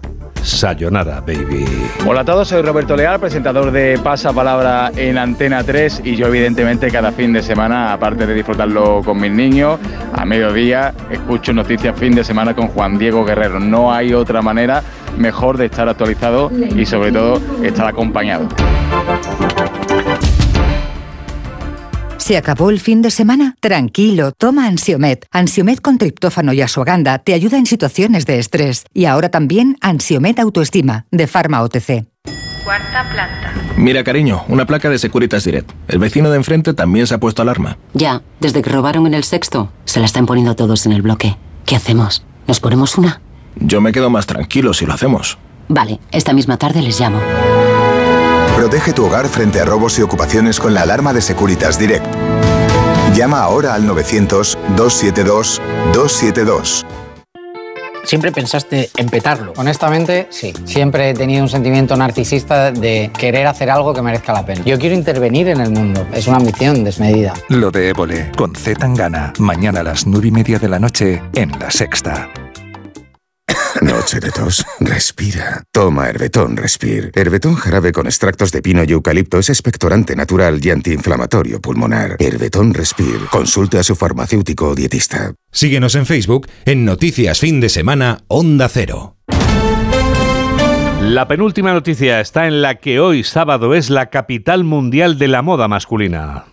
[0.45, 1.65] Sayonara, baby.
[2.07, 6.27] Hola a todos, soy Roberto Leal, presentador de Pasa Palabra en Antena 3 y yo
[6.27, 9.81] evidentemente cada fin de semana, aparte de disfrutarlo con mis niños,
[10.13, 13.59] a mediodía escucho noticias fin de semana con Juan Diego Guerrero.
[13.59, 14.83] No hay otra manera
[15.17, 18.47] mejor de estar actualizado y sobre todo estar acompañado.
[22.25, 23.55] ¿Se acabó el fin de semana?
[23.61, 25.27] Tranquilo, toma Ansiomet.
[25.31, 28.87] Ansiomet con triptófano y asuaganda te ayuda en situaciones de estrés.
[28.95, 32.07] Y ahora también Ansiomet Autoestima, de Pharma OTC.
[32.65, 33.53] Cuarta planta.
[33.77, 35.71] Mira, cariño, una placa de Securitas Direct.
[35.87, 37.77] El vecino de enfrente también se ha puesto alarma.
[37.93, 41.37] Ya, desde que robaron en el sexto, se la están poniendo todos en el bloque.
[41.67, 42.25] ¿Qué hacemos?
[42.47, 43.21] ¿Nos ponemos una?
[43.57, 45.37] Yo me quedo más tranquilo si lo hacemos.
[45.69, 47.21] Vale, esta misma tarde les llamo.
[48.57, 52.07] Protege tu hogar frente a robos y ocupaciones con la alarma de Securitas Direct.
[53.15, 56.85] Llama ahora al 900-272-272.
[58.05, 59.55] ¿Siempre pensaste en petarlo?
[59.57, 60.53] Honestamente, sí.
[60.67, 64.63] Siempre he tenido un sentimiento narcisista de querer hacer algo que merezca la pena.
[64.65, 66.07] Yo quiero intervenir en el mundo.
[66.13, 67.35] Es una ambición desmedida.
[67.49, 69.33] Lo de Évole, con Z Tangana.
[69.39, 72.29] Mañana a las nueve y media de la noche en La Sexta.
[73.81, 74.65] Noche de tos.
[74.81, 75.63] Respira.
[75.73, 77.11] Toma Herbetón Respir.
[77.15, 82.17] Herbetón jarabe con extractos de pino y eucalipto es expectorante natural y antiinflamatorio pulmonar.
[82.19, 83.27] Herbetón Respir.
[83.31, 85.35] Consulte a su farmacéutico o dietista.
[85.51, 89.17] Síguenos en Facebook en Noticias Fin de Semana Onda Cero.
[91.01, 95.43] La penúltima noticia está en la que hoy sábado es la capital mundial de la
[95.43, 96.47] moda masculina.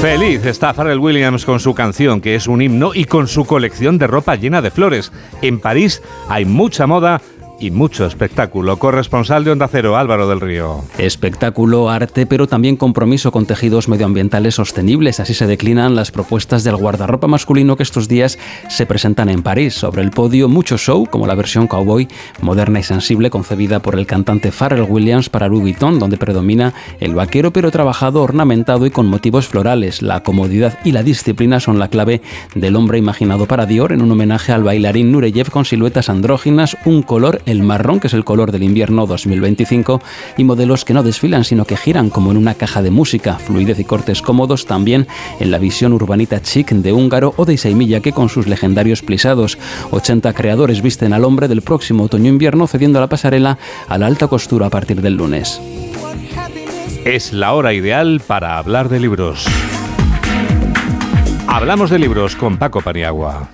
[0.00, 3.98] Feliz está Pharrell Williams con su canción, que es un himno, y con su colección
[3.98, 5.10] de ropa llena de flores.
[5.42, 7.22] En París hay mucha moda
[7.58, 8.78] y mucho espectáculo.
[8.78, 10.82] Corresponsal de Onda Cero, Álvaro del Río.
[10.98, 15.20] Espectáculo, arte, pero también compromiso con tejidos medioambientales sostenibles.
[15.20, 18.38] Así se declinan las propuestas del guardarropa masculino que estos días
[18.68, 19.74] se presentan en París.
[19.74, 22.08] Sobre el podio, mucho show, como la versión cowboy,
[22.40, 27.14] moderna y sensible, concebida por el cantante Pharrell Williams para Louis Vuitton, donde predomina el
[27.14, 30.02] vaquero, pero trabajado, ornamentado y con motivos florales.
[30.02, 32.20] La comodidad y la disciplina son la clave
[32.54, 37.02] del hombre imaginado para Dior en un homenaje al bailarín Nureyev con siluetas andróginas, un
[37.02, 40.02] color el marrón, que es el color del invierno 2025,
[40.36, 43.78] y modelos que no desfilan, sino que giran como en una caja de música, fluidez
[43.78, 45.06] y cortes cómodos también
[45.40, 49.58] en la visión urbanita chic de Húngaro o de Isaimilla, que con sus legendarios plisados.
[49.90, 54.66] 80 creadores visten al hombre del próximo otoño-invierno, cediendo la pasarela a la alta costura
[54.66, 55.60] a partir del lunes.
[57.04, 59.46] Es la hora ideal para hablar de libros.
[61.46, 63.48] Hablamos de libros con Paco Paniagua.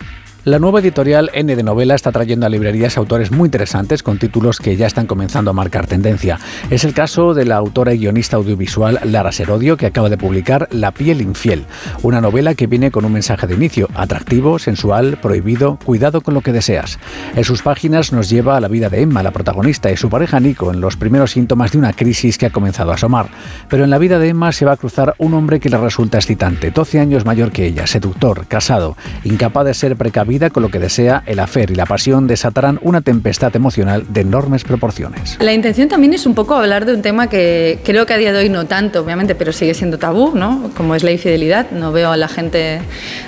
[0.45, 4.59] La nueva editorial N de novela está trayendo a librerías autores muy interesantes con títulos
[4.59, 6.41] que ya están comenzando a marcar tendencia.
[6.69, 10.67] Es el caso de la autora y guionista audiovisual Lara Serodio, que acaba de publicar
[10.73, 11.65] La piel infiel,
[12.03, 16.41] una novela que viene con un mensaje de inicio, atractivo, sensual, prohibido, cuidado con lo
[16.41, 16.99] que deseas.
[17.37, 20.41] En sus páginas nos lleva a la vida de Emma, la protagonista, y su pareja
[20.41, 23.29] Nico, en los primeros síntomas de una crisis que ha comenzado a asomar.
[23.69, 26.19] Pero en la vida de Emma se va a cruzar un hombre que le resulta
[26.19, 30.79] excitante, 12 años mayor que ella, seductor, casado, incapaz de ser precavido con lo que
[30.79, 35.37] desea, el afer y la pasión desatarán una tempestad emocional de enormes proporciones.
[35.41, 38.33] La intención también es un poco hablar de un tema que creo que a día
[38.33, 40.71] de hoy no tanto, obviamente, pero sigue siendo tabú, ¿no?
[40.77, 41.71] Como es la infidelidad.
[41.71, 42.81] No veo a la gente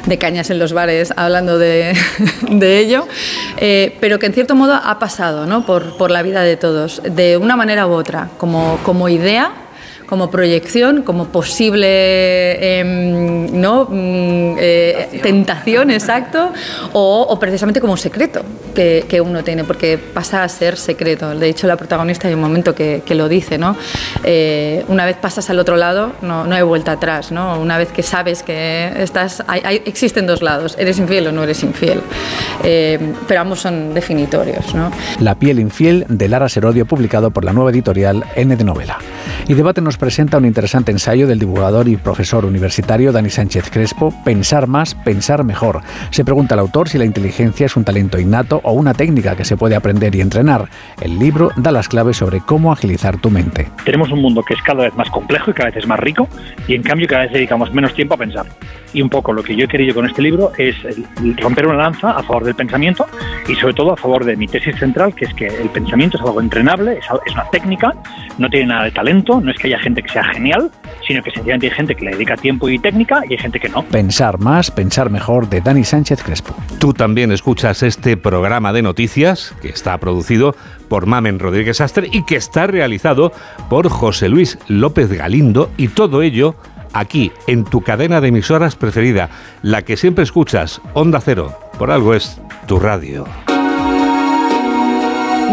[0.06, 1.94] de cañas en los bares hablando de,
[2.50, 3.06] de ello,
[3.58, 5.66] eh, pero que en cierto modo ha pasado, ¿no?
[5.66, 9.52] Por, por la vida de todos, de una manera u otra, como, como idea
[10.06, 13.86] como proyección, como posible em, ¿no?
[13.90, 16.52] Mm, eh, tentación, exacto,
[16.92, 18.42] o, precisamente como secreto
[18.74, 21.34] que, que, uno tiene, porque pasa a ser secreto.
[21.34, 23.76] De hecho, la protagonista hay un momento que, que lo dice, ¿no?
[24.24, 27.60] Eh, una vez pasas al otro lado, no, no, hay vuelta atrás, ¿no?
[27.60, 31.62] Una vez que sabes que estás, hay, existen dos lados, eres infiel o no eres
[31.62, 32.00] infiel,
[32.62, 34.90] eh, pero ambos son definitorios, ¿no?
[35.20, 38.98] La piel infiel de Lara Serodio, publicado por la nueva editorial N de Novela.
[39.46, 44.10] Y debate nos presenta un interesante ensayo del divulgador y profesor universitario Dani Sánchez Crespo,
[44.24, 45.82] Pensar más, pensar mejor.
[46.08, 49.44] Se pregunta al autor si la inteligencia es un talento innato o una técnica que
[49.44, 50.70] se puede aprender y entrenar.
[50.98, 53.68] El libro da las claves sobre cómo agilizar tu mente.
[53.84, 56.26] Tenemos un mundo que es cada vez más complejo y cada vez es más rico
[56.66, 58.46] y en cambio cada vez dedicamos menos tiempo a pensar.
[58.94, 60.76] Y un poco lo que yo he querido con este libro es
[61.36, 63.06] romper una lanza a favor del pensamiento
[63.46, 66.22] y sobre todo a favor de mi tesis central, que es que el pensamiento es
[66.22, 67.92] algo entrenable, es una técnica,
[68.38, 70.70] no tiene nada de talento, no es que haya gente que sea genial,
[71.06, 73.68] sino que sencillamente hay gente que le dedica tiempo y técnica y hay gente que
[73.68, 73.82] no.
[73.84, 76.54] Pensar más, pensar mejor de Dani Sánchez Crespo.
[76.78, 80.54] Tú también escuchas este programa de noticias que está producido
[80.88, 83.32] por Mamen Rodríguez Astre y que está realizado
[83.68, 86.56] por José Luis López Galindo y todo ello
[86.94, 89.28] aquí, en tu cadena de emisoras preferida,
[89.62, 91.58] la que siempre escuchas, Onda Cero.
[91.78, 93.26] Por algo es tu radio.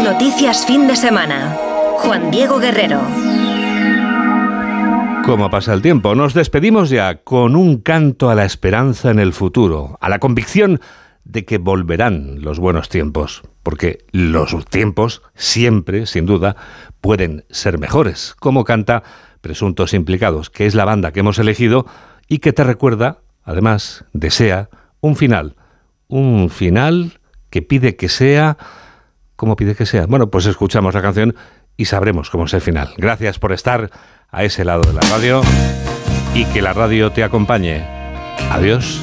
[0.02, 1.56] Noticias fin de semana.
[1.98, 3.41] Juan Diego Guerrero.
[5.24, 6.16] ¿Cómo pasa el tiempo?
[6.16, 10.80] Nos despedimos ya con un canto a la esperanza en el futuro, a la convicción
[11.24, 16.56] de que volverán los buenos tiempos, porque los tiempos siempre, sin duda,
[17.00, 19.04] pueden ser mejores, como canta
[19.40, 21.86] Presuntos Implicados, que es la banda que hemos elegido
[22.26, 24.70] y que te recuerda, además, desea
[25.00, 25.54] un final,
[26.08, 28.58] un final que pide que sea...
[29.36, 30.06] ¿Cómo pide que sea?
[30.06, 31.34] Bueno, pues escuchamos la canción
[31.76, 32.94] y sabremos cómo es el final.
[32.96, 33.90] Gracias por estar
[34.32, 35.42] a ese lado de la radio
[36.34, 37.84] y que la radio te acompañe.
[38.50, 39.02] Adiós.